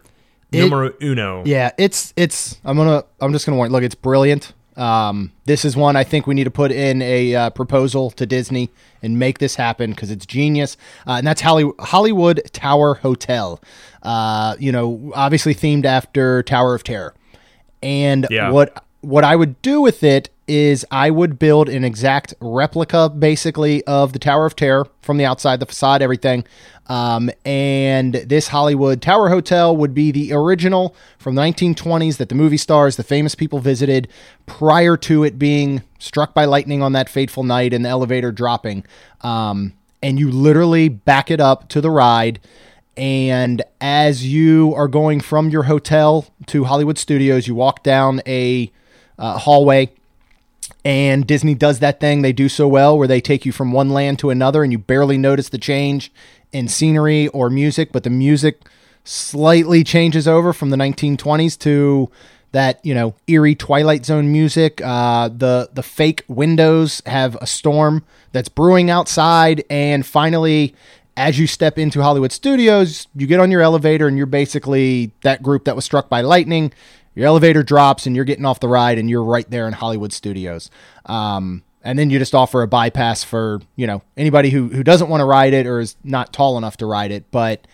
[0.52, 1.42] it- numero uno?
[1.46, 2.60] Yeah, it's it's.
[2.64, 3.04] I'm gonna.
[3.20, 3.70] I'm just gonna warn.
[3.72, 4.52] Look, it's brilliant.
[4.76, 8.24] Um, this is one I think we need to put in a uh, proposal to
[8.24, 8.70] Disney
[9.02, 10.76] and make this happen because it's genius.
[11.06, 13.60] Uh, and that's Holly, Hollywood Tower Hotel.
[14.02, 17.14] Uh, you know, obviously themed after Tower of Terror.
[17.82, 18.50] And Yeah.
[18.50, 23.84] what what I would do with it is I would build an exact replica, basically,
[23.84, 26.44] of the Tower of Terror from the outside, the facade, everything.
[26.88, 32.34] Um, and this Hollywood Tower Hotel would be the original from the 1920s that the
[32.34, 34.08] movie stars, the famous people visited
[34.46, 38.84] prior to it being struck by lightning on that fateful night and the elevator dropping.
[39.20, 42.40] Um, and you literally back it up to the ride.
[42.96, 48.72] And as you are going from your hotel to Hollywood Studios, you walk down a
[49.16, 49.92] uh, hallway
[50.84, 53.90] and Disney does that thing they do so well where they take you from one
[53.90, 56.12] land to another and you barely notice the change
[56.52, 58.62] in scenery or music, but the music
[59.04, 62.10] slightly changes over from the 1920s to
[62.52, 64.80] that you know eerie Twilight Zone music.
[64.82, 70.74] Uh, the the fake windows have a storm that's brewing outside, and finally.
[71.16, 75.42] As you step into Hollywood Studios, you get on your elevator and you're basically that
[75.42, 76.72] group that was struck by lightning
[77.14, 80.12] your elevator drops and you're getting off the ride and you're right there in Hollywood
[80.12, 80.70] Studios.
[81.06, 85.08] Um, and then you just offer a bypass for you know anybody who who doesn't
[85.08, 87.30] want to ride it or is not tall enough to ride it.
[87.30, 87.66] But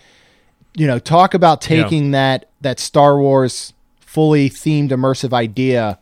[0.75, 5.99] you know, talk about taking that that Star Wars fully themed immersive idea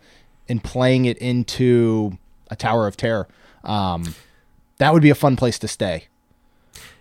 [0.48, 2.18] and playing it into
[2.50, 3.26] a Tower of Terror.
[3.62, 4.14] Um,
[4.78, 6.08] that would be a fun place to stay.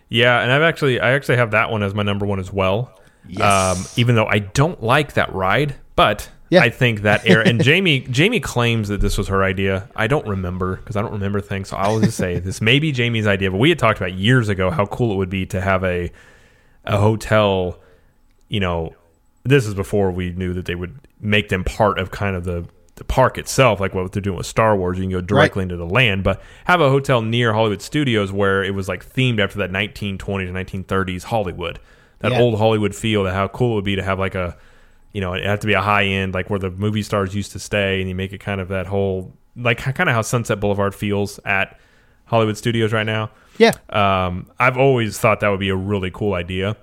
[0.08, 2.98] Yeah, and I've actually I actually have that one as my number one as well.
[3.26, 3.78] Yes.
[3.78, 6.62] Um, even though I don't like that ride, but Yeah.
[6.62, 9.88] I think that era and Jamie Jamie claims that this was her idea.
[9.96, 11.68] I don't remember because I don't remember things.
[11.70, 14.48] So I'll just say this may be Jamie's idea, but we had talked about years
[14.48, 16.10] ago how cool it would be to have a
[16.84, 17.78] a hotel.
[18.48, 18.94] You know,
[19.44, 22.66] this is before we knew that they would make them part of kind of the
[22.96, 24.98] the park itself, like what they're doing with Star Wars.
[24.98, 28.62] You can go directly into the land, but have a hotel near Hollywood Studios where
[28.62, 30.54] it was like themed after that 1920s and
[30.86, 31.80] 1930s Hollywood,
[32.20, 32.38] that Yeah.
[32.40, 33.24] old Hollywood feel.
[33.24, 34.56] That how cool it would be to have like a,
[35.14, 37.52] you know, it had to be a high end, like where the movie stars used
[37.52, 40.60] to stay, and you make it kind of that whole like kind of how Sunset
[40.60, 41.78] Boulevard feels at
[42.26, 43.30] Hollywood Studios right now.
[43.56, 43.70] Yeah.
[43.88, 46.76] Um, I've always thought that would be a really cool idea.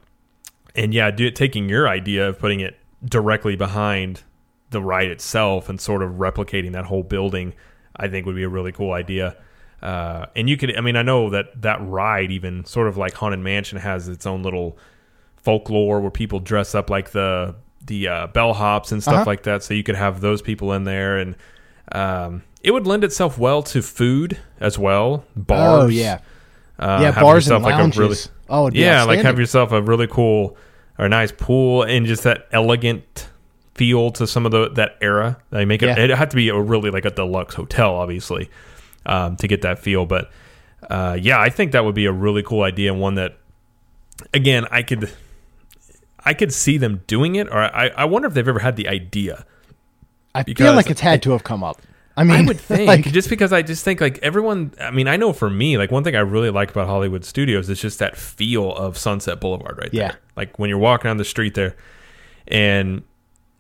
[0.74, 4.24] And yeah, do, taking your idea of putting it directly behind
[4.70, 7.54] the ride itself and sort of replicating that whole building,
[7.98, 9.36] I think would be a really cool idea.
[9.82, 13.14] Uh, and you could, I mean, I know that that ride, even sort of like
[13.16, 14.78] Haunted Mansion, has its own little
[15.36, 19.24] folklore where people dress up like the the uh, bellhops and stuff Uh-huh.
[19.26, 19.64] like that.
[19.64, 21.36] So you could have those people in there, and
[21.92, 25.26] um, it would lend itself well to food as well.
[25.36, 26.20] Bars, Oh yeah.
[26.80, 27.98] uh, yeah, have bars and like, a lounges.
[28.00, 28.18] really-
[28.50, 30.58] oh, yeah, like have yourself a really cool
[31.00, 33.28] or nice pool and just that elegant
[33.76, 35.38] feel to some of the that era.
[35.50, 35.88] They make it.
[35.88, 36.00] Yeah.
[36.00, 38.50] It had to be a really like a deluxe hotel, obviously,
[39.06, 40.06] um, to get that feel.
[40.06, 40.30] But
[40.90, 43.38] uh, yeah, I think that would be a really cool idea and one that,
[44.34, 45.10] again, I could,
[46.26, 47.48] I could see them doing it.
[47.50, 49.46] Or I, I wonder if they've ever had the idea.
[50.34, 51.82] I feel like it's had to have come up.
[52.16, 54.74] I mean, I would think like, just because I just think like everyone.
[54.80, 57.70] I mean, I know for me, like one thing I really like about Hollywood Studios
[57.70, 60.10] is just that feel of Sunset Boulevard right Yeah.
[60.10, 60.20] there.
[60.36, 61.76] Like when you're walking down the street there,
[62.48, 63.04] and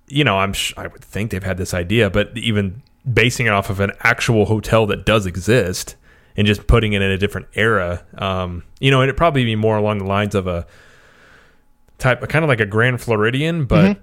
[0.07, 2.81] you know, I'm sh- I would think they've had this idea, but even
[3.11, 5.95] basing it off of an actual hotel that does exist
[6.37, 9.77] and just putting it in a different era, um, you know, it'd probably be more
[9.77, 10.67] along the lines of a
[12.01, 13.99] type, kind of like a Grand Floridian, but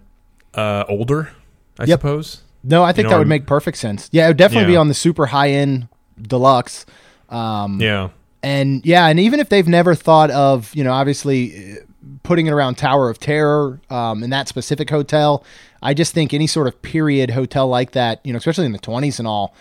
[0.55, 1.31] uh, older,
[1.79, 1.91] I Mm-hmm.
[1.91, 2.01] Yep.
[2.01, 2.43] suppose.
[2.65, 4.09] No, I think know, that would I'm- make perfect sense.
[4.13, 5.89] Yeah, it would definitely be on the super high end
[6.21, 6.87] deluxe.
[7.29, 8.09] Um, Yeah.
[8.43, 11.75] and yeah, and even if they've never thought of, you know, obviously uh,
[12.23, 15.45] putting it around Tower of Terror um, in that specific hotel,
[15.83, 18.79] I just think any sort of period hotel like that, you know, especially in the
[18.81, 19.55] 20s and all,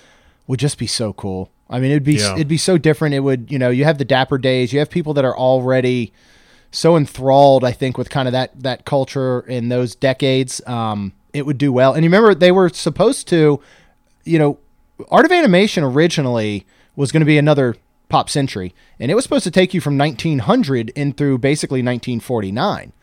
[0.47, 1.51] would just be so cool.
[1.69, 2.33] I mean, it'd be Yeah.
[2.35, 3.13] it'd be so different.
[3.13, 4.71] It would, you know, you have the Dapper Days.
[4.73, 6.13] You have people that are already
[6.71, 7.63] so enthralled.
[7.63, 11.71] I think with kind of that that culture in those decades, um, it would do
[11.71, 11.93] well.
[11.93, 13.61] And you remember they were supposed to,
[14.23, 14.59] you know,
[15.09, 16.65] Art of Animation originally
[16.95, 17.75] was going to be another
[18.09, 22.93] pop century, and it was supposed to take you from 1900 in through basically 1949.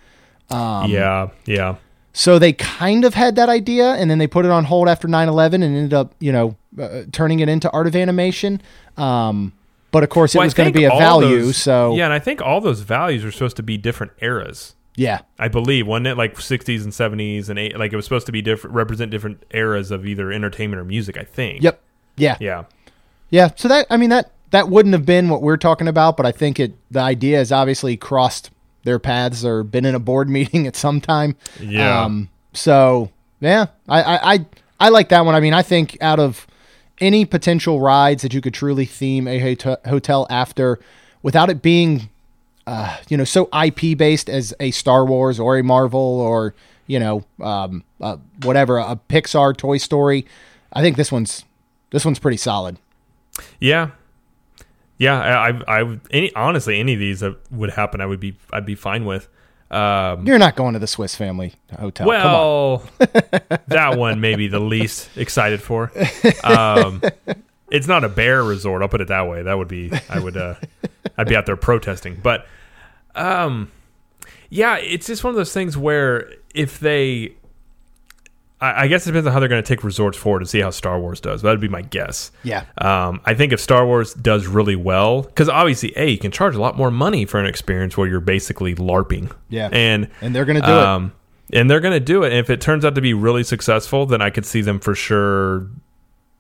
[0.51, 1.77] Um, yeah, yeah.
[2.12, 5.09] So they kind of had that idea, and then they put it on hold after
[5.09, 8.62] 9/11, and ended up, you know, uh, turning it into art of animation.
[8.97, 9.53] Um,
[9.95, 11.40] but of course, it Well, was going to be a value.
[11.47, 14.74] those- so yeah, and I think all those values are supposed to be different eras.
[14.97, 18.26] yeah, I believe wasn't it like 60s and 70s and eight, like it was supposed
[18.26, 21.16] to be different, represent different eras of either entertainment or music.
[21.16, 21.62] I think.
[21.62, 21.80] yep,
[22.16, 22.64] yeah, Yeah.
[23.30, 23.51] yeah.
[23.57, 26.32] So that I mean that that wouldn't have been what we're talking about, but I
[26.32, 28.51] think it the idea has obviously crossed
[28.84, 31.34] their paths or been in a board meeting at some time.
[31.61, 32.03] Yeah.
[32.05, 34.47] Um, so yeah, I, I I
[34.80, 35.34] I like that one.
[35.34, 36.47] I mean, I think out of
[37.01, 40.78] any potential rides that you could truly theme a hotel after,
[41.22, 42.09] without it being,
[42.66, 46.55] uh, you know, so IP based as a Star Wars or a Marvel or
[46.86, 50.26] you know, um, uh, whatever a Pixar Toy Story,
[50.72, 51.45] I think this one's
[51.90, 52.78] this one's pretty solid.
[53.61, 53.90] Yeah.
[54.97, 58.36] Yeah, I, I, I any honestly any of these that would happen, I would be,
[58.53, 59.28] I'd be fine with.
[59.71, 62.07] Um, You're not going to the Swiss Family Hotel.
[62.07, 62.23] Come on.
[62.23, 62.83] well,
[63.69, 65.91] that one maybe the least excited for.
[66.45, 67.03] Um,
[67.71, 68.83] it's not a bear resort.
[68.83, 69.43] I'll put it that way.
[69.43, 70.55] That would be, I would, uh,
[71.19, 72.21] I'd be out there protesting.
[72.23, 72.47] But,
[73.15, 73.73] um,
[74.51, 77.35] yeah, it's just one of those things where if they,
[78.65, 80.61] I, I guess it depends on how they're going to take resorts forward and see
[80.61, 81.43] how Star Wars does.
[81.43, 82.31] That'd be my guess.
[82.43, 82.65] Yeah.
[82.79, 86.55] Um, I think if Star Wars does really well, because obviously, a you can charge
[86.55, 89.31] a lot more money for an experience where you're basically LARPing.
[89.49, 89.69] Yeah.
[89.73, 90.73] and And they're gonna do it.
[90.73, 91.12] um,
[91.53, 92.29] and they're going to do it.
[92.33, 94.95] And if it turns out to be really successful, then I could see them for
[94.95, 95.69] sure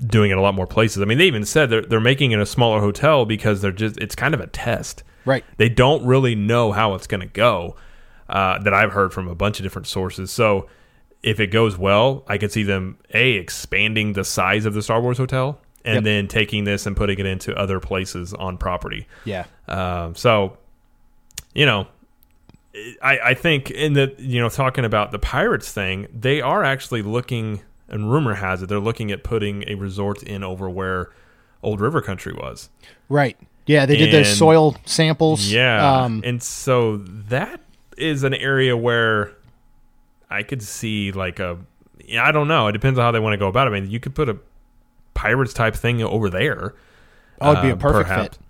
[0.04, 1.02] doing it a lot more places.
[1.02, 3.98] I mean, they even said they're they're making it a smaller hotel because they're just
[3.98, 5.02] it's kind of a test.
[5.26, 5.44] Right.
[5.58, 7.76] They don't really know how it's going to go.
[8.28, 10.30] Uh, that I've heard from a bunch of different sources.
[10.30, 10.66] So
[11.24, 15.00] if it goes well, I could see them a expanding the size of the Star
[15.00, 16.04] Wars hotel and Yep.
[16.04, 19.06] then taking this and putting it into other places on property.
[19.24, 19.44] Yeah.
[19.66, 20.56] Um, so,
[21.54, 21.88] you know,
[23.02, 27.02] I, I think in the you know talking about the pirates thing, they are actually
[27.02, 31.10] looking, and rumor has it they're looking at putting a resort in over where
[31.62, 32.68] Old River Country was.
[33.08, 33.36] Right.
[33.66, 35.50] Yeah, they did those soil samples.
[35.50, 37.60] Yeah, Um, and so that
[37.96, 39.32] is an area where
[40.30, 41.58] I could see like a.
[42.04, 42.68] yeah, I don't know.
[42.68, 43.70] It depends on how they want to go about it.
[43.70, 44.36] I mean, you could put a
[45.14, 46.74] pirates type thing over there.
[47.40, 48.36] oh, it'd be a uh, perfect perhaps.
[48.36, 48.46] fit.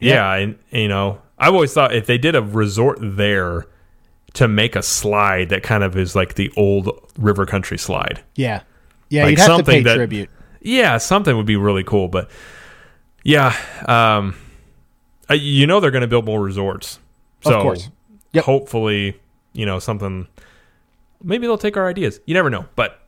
[0.00, 3.66] Yeah, and you know, I've always thought if they did a resort there
[4.34, 8.22] to make a slide that kind of is like the old river country slide.
[8.36, 8.62] Yeah.
[9.10, 10.28] Yeah, Like you'd have to pay that- tribute.
[10.60, 12.30] Yeah, something would be really cool, but
[13.24, 13.56] yeah,
[13.86, 14.34] um
[15.30, 16.98] uh, you know they're going to build more resorts.
[17.44, 17.90] Of So course.
[18.32, 18.44] Yep.
[18.44, 19.18] hopefully,
[19.52, 20.26] you know, something
[21.22, 22.20] maybe they'll take our ideas.
[22.26, 23.00] You never know, but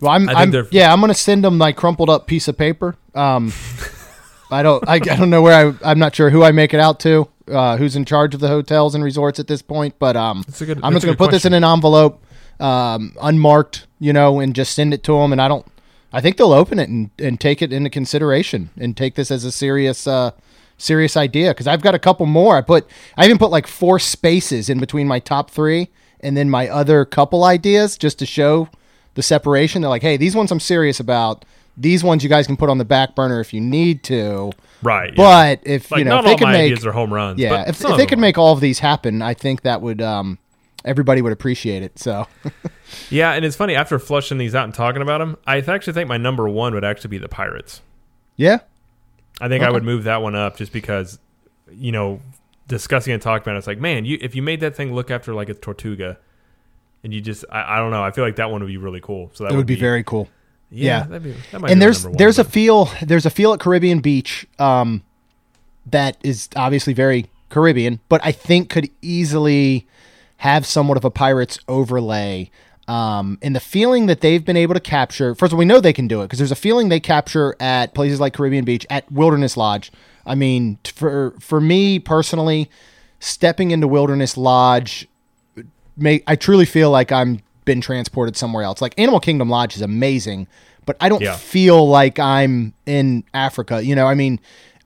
[0.00, 2.96] Well, I'm, I'm yeah, I'm gonna send them my crumpled up piece of paper.
[3.14, 3.52] Um,
[4.50, 6.78] I don't, I, I don't know where I, I'm not sure who I make it
[6.80, 9.96] out to, uh, who's in charge of the hotels and resorts at this point.
[9.98, 12.24] But um, good- I'm just gonna put this in an envelope,
[12.60, 15.32] um, unmarked, you know, and just send it to them.
[15.32, 15.66] And I don't,
[16.12, 19.44] I think they'll open it and, and take it into consideration and take this as
[19.44, 20.30] a serious, uh,
[20.78, 21.50] serious idea.
[21.50, 22.56] Because I've got a couple more.
[22.56, 22.86] I put,
[23.16, 25.88] I even put like four spaces in between my top three
[26.20, 28.68] and then my other couple ideas just to show
[29.14, 29.82] the separation.
[29.82, 31.44] They're like, hey, these ones I'm serious about.
[31.76, 34.52] These ones you guys can put on the back burner if you need to.
[34.82, 35.10] right.
[35.10, 35.16] yeah.
[35.16, 37.12] But if like you know, not if they all could my make, ideas are home
[37.12, 37.38] runs.
[37.38, 40.00] yeah, but if, if they could make all of these happen, I think that would
[40.00, 40.38] um,
[40.86, 41.98] everybody would appreciate it.
[41.98, 42.26] So
[43.10, 46.08] Yeah, and it's funny after flushing these out and talking about them, I actually think
[46.08, 47.82] my number one would actually be the Pirates.
[48.36, 48.60] yeah,
[49.40, 51.18] I think I would move that one up just because,
[51.70, 52.20] you know,
[52.68, 55.10] discussing and talking about it, it's like, man, you if you made that thing look
[55.10, 56.18] after like a Tortuga,
[57.04, 59.00] and you just, I, I don't know, I feel like that one would be really
[59.00, 59.30] cool.
[59.34, 60.28] So that it would be very cool.
[60.70, 60.98] yeah.
[60.98, 61.02] yeah.
[61.04, 63.52] That'd be, that might and be there's one, there's a but- feel there's a feel
[63.52, 65.02] at Caribbean Beach um,
[65.86, 69.86] that is obviously very Caribbean, but I think could easily
[70.38, 72.50] have somewhat of a pirates overlay.
[72.88, 75.80] Um, and the feeling that they've been able to capture, first of all, we know
[75.80, 78.86] they can do it because there's a feeling they capture at places like Caribbean Beach,
[78.90, 79.90] at Wilderness Lodge.
[80.26, 82.68] I mean, for for me personally,
[83.20, 85.08] stepping into Wilderness Lodge
[85.96, 88.80] make I truly feel like I'm been transported somewhere else.
[88.80, 90.46] Like Animal Kingdom Lodge is amazing,
[90.84, 91.36] but I don't Yeah.
[91.36, 93.82] feel like I'm in Africa.
[93.84, 94.38] You know, I mean,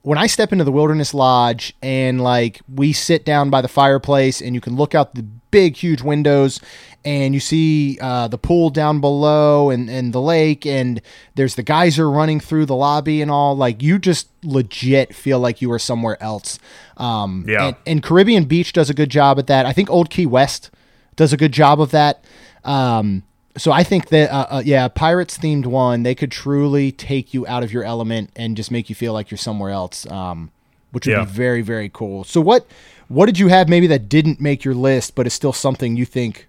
[0.03, 4.41] when I step into the Wilderness Lodge and like we sit down by the fireplace
[4.41, 6.59] and you can look out the big, huge windows,
[7.05, 11.01] and you see uh, the pool down below and, and the lake, and
[11.35, 13.55] there's the geyser running through the lobby and all.
[13.55, 16.57] Like you just legit feel like you are somewhere else.
[16.97, 17.67] Um, Yeah.
[17.67, 19.65] And, and Caribbean Beach does a good job at that.
[19.65, 20.71] I think Old Key West
[21.15, 22.23] does a good job of that.
[22.63, 23.23] Um,
[23.57, 27.45] so I think that uh, uh, yeah, pirates themed one they could truly take you
[27.47, 30.51] out of your element and just make you feel like you're somewhere else, um,
[30.91, 31.25] which would Yeah.
[31.25, 32.23] be very very cool.
[32.23, 32.65] So what
[33.11, 36.05] what did you have maybe that didn't make your list, but is still something you
[36.05, 36.47] think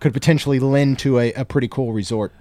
[0.00, 2.32] could potentially lend to a, a pretty cool resort?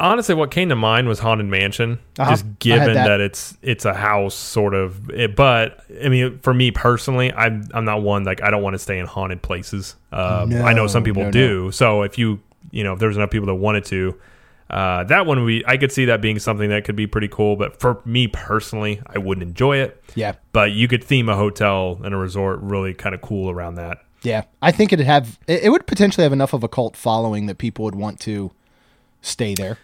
[0.00, 2.30] Honestly, what came to mind was Haunted Mansion, Uh-huh.
[2.32, 3.06] just given that.
[3.06, 3.20] that.
[3.20, 5.08] it's it's a house sort of.
[5.10, 8.74] It, but I mean, for me personally, I'm I'm not one like I don't want
[8.74, 9.94] to stay in haunted places.
[10.12, 11.32] Um, I know some people no, no.
[11.32, 11.70] do.
[11.70, 14.18] So if you you know if there's enough people that wanted to,
[14.74, 17.54] uh, that one we I could see that being something that could be pretty cool.
[17.54, 20.02] But for me personally, I wouldn't enjoy it.
[20.16, 20.34] Yeah.
[20.52, 23.98] But you could theme a hotel and a resort really kind of cool around that.
[24.22, 27.46] Yeah, I think it'd have it, it would potentially have enough of a cult following
[27.46, 28.50] that people would want to
[29.22, 29.78] stay there.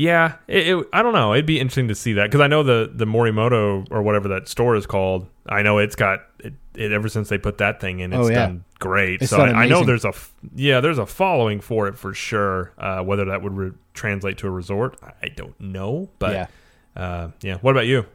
[0.00, 1.32] Yeah, it, it, I don't know.
[1.32, 4.46] It'd be interesting to see that because I know the the Morimoto or whatever that
[4.46, 5.26] store is called.
[5.48, 8.12] I know it's got it, it ever since they put that thing in.
[8.12, 8.46] It's Oh, yeah.
[8.46, 9.22] done great.
[9.22, 10.12] It's so I, I know there's a
[10.54, 12.70] yeah there's a following for it for sure.
[12.78, 16.08] Uh, whether that would re- translate to a resort, I- don't know.
[16.20, 16.46] But Yeah.
[16.96, 17.56] yeah, uh, yeah.
[17.58, 18.06] What about you?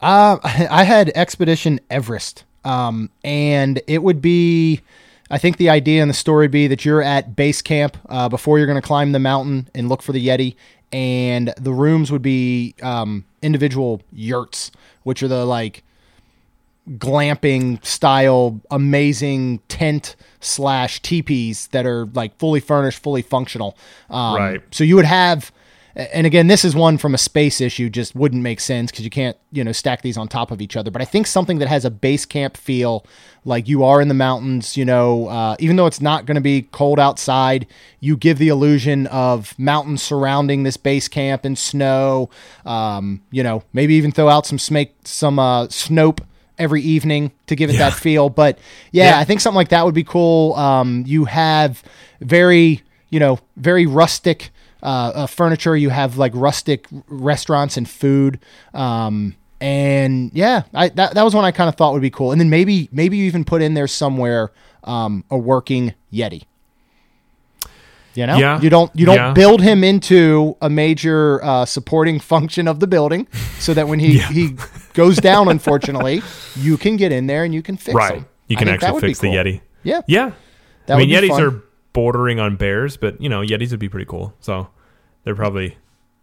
[0.00, 0.38] Uh,
[0.70, 4.80] I had Expedition Everest, um, and it would be.
[5.30, 8.28] I think the idea in the story would be that you're at base camp uh,
[8.28, 10.54] before you're going to climb the mountain and look for the Yeti,
[10.92, 14.70] and the rooms would be um, individual yurts,
[15.02, 15.82] which are the like
[16.90, 23.76] glamping style, amazing tent slash teepees that are like fully furnished, fully functional.
[24.08, 24.62] Um, Right.
[24.70, 25.50] So you would have,
[25.96, 29.10] and again, this is one from a space issue, just wouldn't make sense because you
[29.10, 30.90] can't, you know, stack these on top of each other.
[30.90, 33.06] But I think something that has a base camp feel,
[33.46, 36.42] like you are in the mountains, you know, uh, even though it's not going to
[36.42, 37.66] be cold outside,
[37.98, 42.28] you give the illusion of mountains surrounding this base camp and snow.
[42.66, 46.20] Um, you know, maybe even throw out some smake, some uh, Snope
[46.58, 48.28] every evening to give it that feel.
[48.28, 48.58] But
[48.92, 49.18] yeah, Yeah.
[49.18, 50.52] I think something like that would be cool.
[50.54, 51.82] Um, you have
[52.20, 54.50] very, you know, very rustic
[54.86, 55.76] uh, uh, furniture.
[55.76, 58.38] You have like rustic restaurants and food.
[58.72, 62.30] Um, and yeah, I, that, that was one I kind of thought would be cool.
[62.32, 64.52] And then maybe, maybe you even put in there somewhere
[64.84, 66.44] um, a working Yeti.
[68.14, 68.60] You know, Yeah.
[68.62, 69.32] you don't you don't Yeah.
[69.34, 73.26] build him into a major uh, supporting function of the building,
[73.58, 74.56] so that when he he
[74.94, 76.22] goes down, unfortunately,
[76.56, 78.26] you can get in there and you can fix Right, him.
[78.48, 79.28] you can actually fix the.
[79.28, 79.60] Yeti.
[79.82, 80.32] Yeah, Yeah,
[80.86, 81.42] That I mean Yetis fun.
[81.42, 81.62] are
[81.92, 84.32] bordering on bears, but you know Yetis would be pretty cool.
[84.40, 84.68] So
[85.26, 85.76] they're probably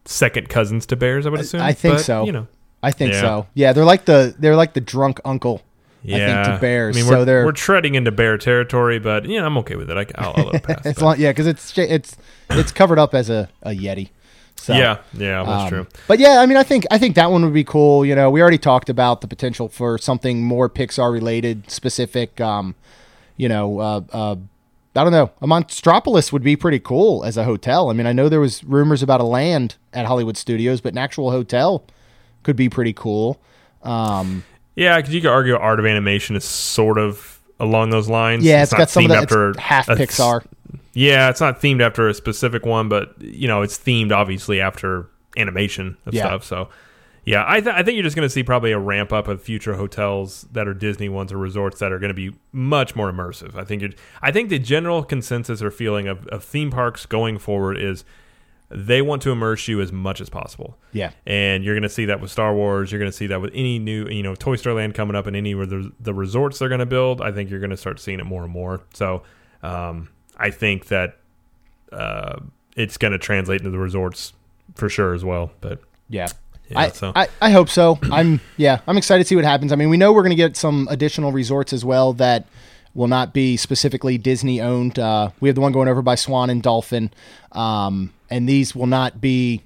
[0.06, 1.28] second cousins to bears.
[1.28, 1.62] I would assume.
[1.62, 2.26] I think But, so.
[2.26, 2.48] You know.
[2.82, 3.22] I think Yeah.
[3.22, 3.48] so.
[3.54, 5.62] Yeah, they're like the they're like the drunk uncle.
[6.06, 9.46] Yeah, to bears, I mean, so we're, they're- we're treading into bear territory, but yeah,
[9.46, 9.96] I'm okay with it.
[9.96, 10.82] I, I'll, I'll let it pass.
[10.86, 12.18] It's long, yeah, because it's it's
[12.50, 14.10] it's covered up as a, a Yeti.
[14.58, 15.88] So, yeah, yeah, that's um, true.
[16.08, 18.06] But yeah, I mean, I think I think that one would be cool.
[18.06, 22.42] You know, we already talked about the potential for something more Pixar related, specific.
[22.42, 22.76] Um,
[23.38, 24.36] you know, uh, uh,
[24.96, 25.32] I don't know.
[25.42, 27.90] A Monstropolis would be pretty cool as a hotel.
[27.90, 31.00] I mean, I know there was rumors about a land at Hollywood Studios, but an
[31.00, 31.84] actual hotel
[32.44, 33.42] could be pretty cool.
[33.82, 34.44] Um,
[34.76, 38.44] Yeah, because you could argue Art of Animation is sort of along those lines.
[38.44, 39.24] yeah, it's not got some of that.
[39.24, 40.46] after It's half a- Pixar.
[40.94, 45.08] Yeah, it's not themed after a specific one, but you know, it's themed obviously after
[45.38, 46.26] animation of Yeah.
[46.28, 46.44] stuff.
[46.44, 46.70] So,
[47.26, 49.42] yeah, I, th- I think you're just going to see probably a ramp up of
[49.42, 53.12] future hotels that are Disney ones or resorts that are going to be much more
[53.12, 53.56] immersive.
[53.56, 57.40] I think you're, I think the general consensus or feeling of, of theme parks going
[57.40, 58.04] forward is
[58.70, 60.78] they want to immerse you as much as possible.
[60.92, 61.12] Yeah.
[61.26, 62.92] And you're going to see that with Star Wars.
[62.92, 65.28] You're going to see that with any new, you know, Toy Story Land coming up
[65.28, 67.22] and any of the, the resorts they're going to build.
[67.22, 68.82] I think you're going to start seeing it more and more.
[68.94, 69.24] So
[69.62, 71.20] um, I think that
[71.92, 72.40] uh,
[72.76, 74.34] it's going to translate into the resorts
[74.76, 75.52] for sure as well.
[75.62, 76.28] But Yeah.
[76.74, 77.98] Yeah, I, so I, I hope so.
[78.12, 79.72] I'm yeah, I'm excited to see what happens.
[79.72, 82.46] I mean, we know we're going to get some additional resorts as well that
[82.96, 85.00] will not be specifically Disney owned.
[85.00, 87.12] Uh, we have the one going over by Swan and Dolphin,
[87.54, 89.62] um, and these will not be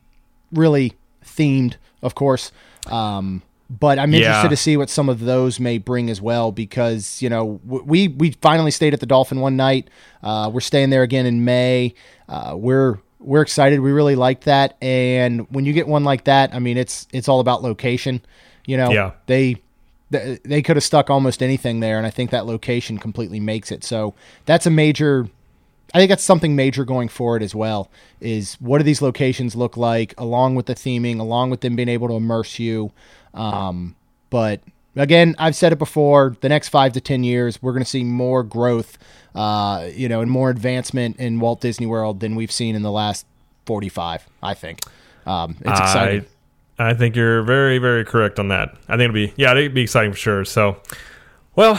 [0.51, 0.93] really
[1.25, 2.51] themed, of course.
[2.89, 4.49] Um, but I'm interested Yeah.
[4.49, 8.31] to see what some of those may bring as well, because you know we we
[8.41, 9.89] finally stayed at the Dolphin one night.
[10.23, 11.93] Uh, we're staying there again in May.
[12.29, 13.79] Uh, we're we're excited.
[13.79, 17.27] We really like that, and when you get one like that, I mean, it's it's
[17.27, 18.21] all about location.
[18.65, 19.11] You know, Yeah.
[19.25, 19.61] they
[20.09, 23.83] they, could have stuck almost anything there, and I think that location completely makes it.
[23.83, 24.13] So
[24.45, 25.27] that's a major.
[25.93, 27.89] I think that's something major going forward as well.
[28.21, 31.89] Is what do these locations look like, along with the theming, along with them being
[31.89, 32.91] able to immerse you.
[33.33, 33.95] Um,
[34.29, 34.61] but
[34.97, 36.35] Again, I've said it before.
[36.41, 38.97] The next five to ten years, we're going to see more growth,
[39.35, 42.91] uh, you know, and more advancement in Walt Disney World than we've seen in the
[42.91, 43.25] last
[43.65, 44.27] forty-five.
[44.41, 44.79] I think
[45.25, 46.25] um, it's exciting.
[46.79, 48.75] I, I think you're very, very correct on that.
[48.87, 50.45] I think it'll be, yeah, it'll be exciting for sure.
[50.45, 50.81] So,
[51.55, 51.73] well,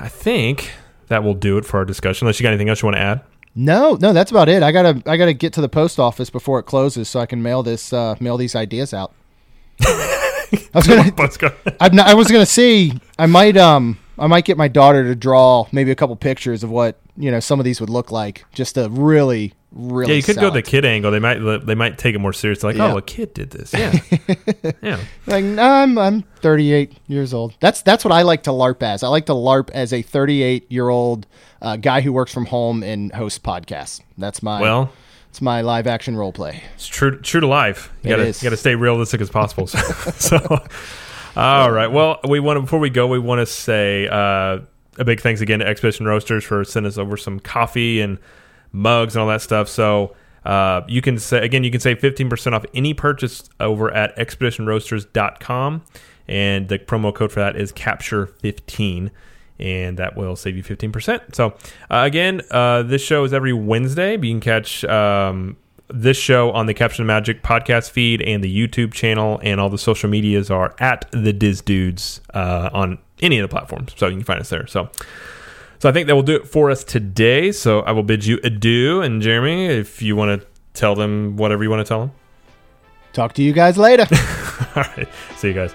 [0.00, 0.70] I think
[1.08, 2.26] that will do it for our discussion.
[2.26, 3.22] Unless you got anything else you want to add.
[3.54, 4.62] No, no, that's about it.
[4.62, 7.42] I gotta, I gotta get to the post office before it closes so I can
[7.42, 9.12] mail this, uh, mail these ideas out.
[10.74, 10.86] I was
[11.38, 11.50] gonna, go.
[11.80, 12.92] I'm not, I was gonna see.
[13.18, 16.70] I might, um, I might get my daughter to draw maybe a couple pictures of
[16.70, 20.12] what you know some of these would look like, just to really, really.
[20.12, 21.10] Yeah, you could sell go the kid angle.
[21.10, 22.68] They might they might take it more seriously.
[22.68, 22.92] Like, Yeah.
[22.94, 23.72] oh, a kid did this.
[23.74, 25.00] Yeah, yeah.
[25.26, 27.54] Like, nah, I'm I'm 38 years old.
[27.60, 29.02] That's that's what I like to LARP as.
[29.02, 31.26] I like to LARP as a 38 year old
[31.62, 34.00] uh, guy who works from home and hosts podcasts.
[34.18, 34.92] That's my Well,
[35.34, 36.62] it's my live action role play.
[36.76, 37.92] it's true true to life.
[38.04, 39.66] You gotta you gotta stay realistic as possible.
[39.66, 39.78] So,
[40.16, 40.64] so,
[41.34, 41.88] all right.
[41.88, 44.60] Well, we want to before we go, we want to say uh,
[44.96, 48.18] a big thanks again to Expedition Roasters for sending us over some coffee and
[48.70, 49.68] mugs and all that stuff.
[49.68, 50.14] So.
[50.44, 55.82] Uh, you can say again, you can save 15% off any purchase over at expeditionroasters.com.
[56.28, 59.10] And the promo code for that is capture15.
[59.58, 61.34] And that will save you 15%.
[61.34, 61.50] So,
[61.90, 64.16] uh, again, uh, this show is every Wednesday.
[64.16, 65.56] But you can catch um,
[65.88, 69.40] this show on the Capture the Magic podcast feed and the YouTube channel.
[69.42, 73.52] And all the social medias are at the Dis Dudes uh, on any of the
[73.52, 73.94] platforms.
[73.96, 74.66] So, you can find us there.
[74.66, 74.90] So,
[75.84, 77.52] so I think that will do it for us today.
[77.52, 79.02] So I will bid you adieu.
[79.02, 82.12] And Jeremy, if you want to tell them whatever you want to tell them.
[83.12, 84.06] Talk to you guys later.
[84.76, 85.08] All right.
[85.36, 85.74] See you guys.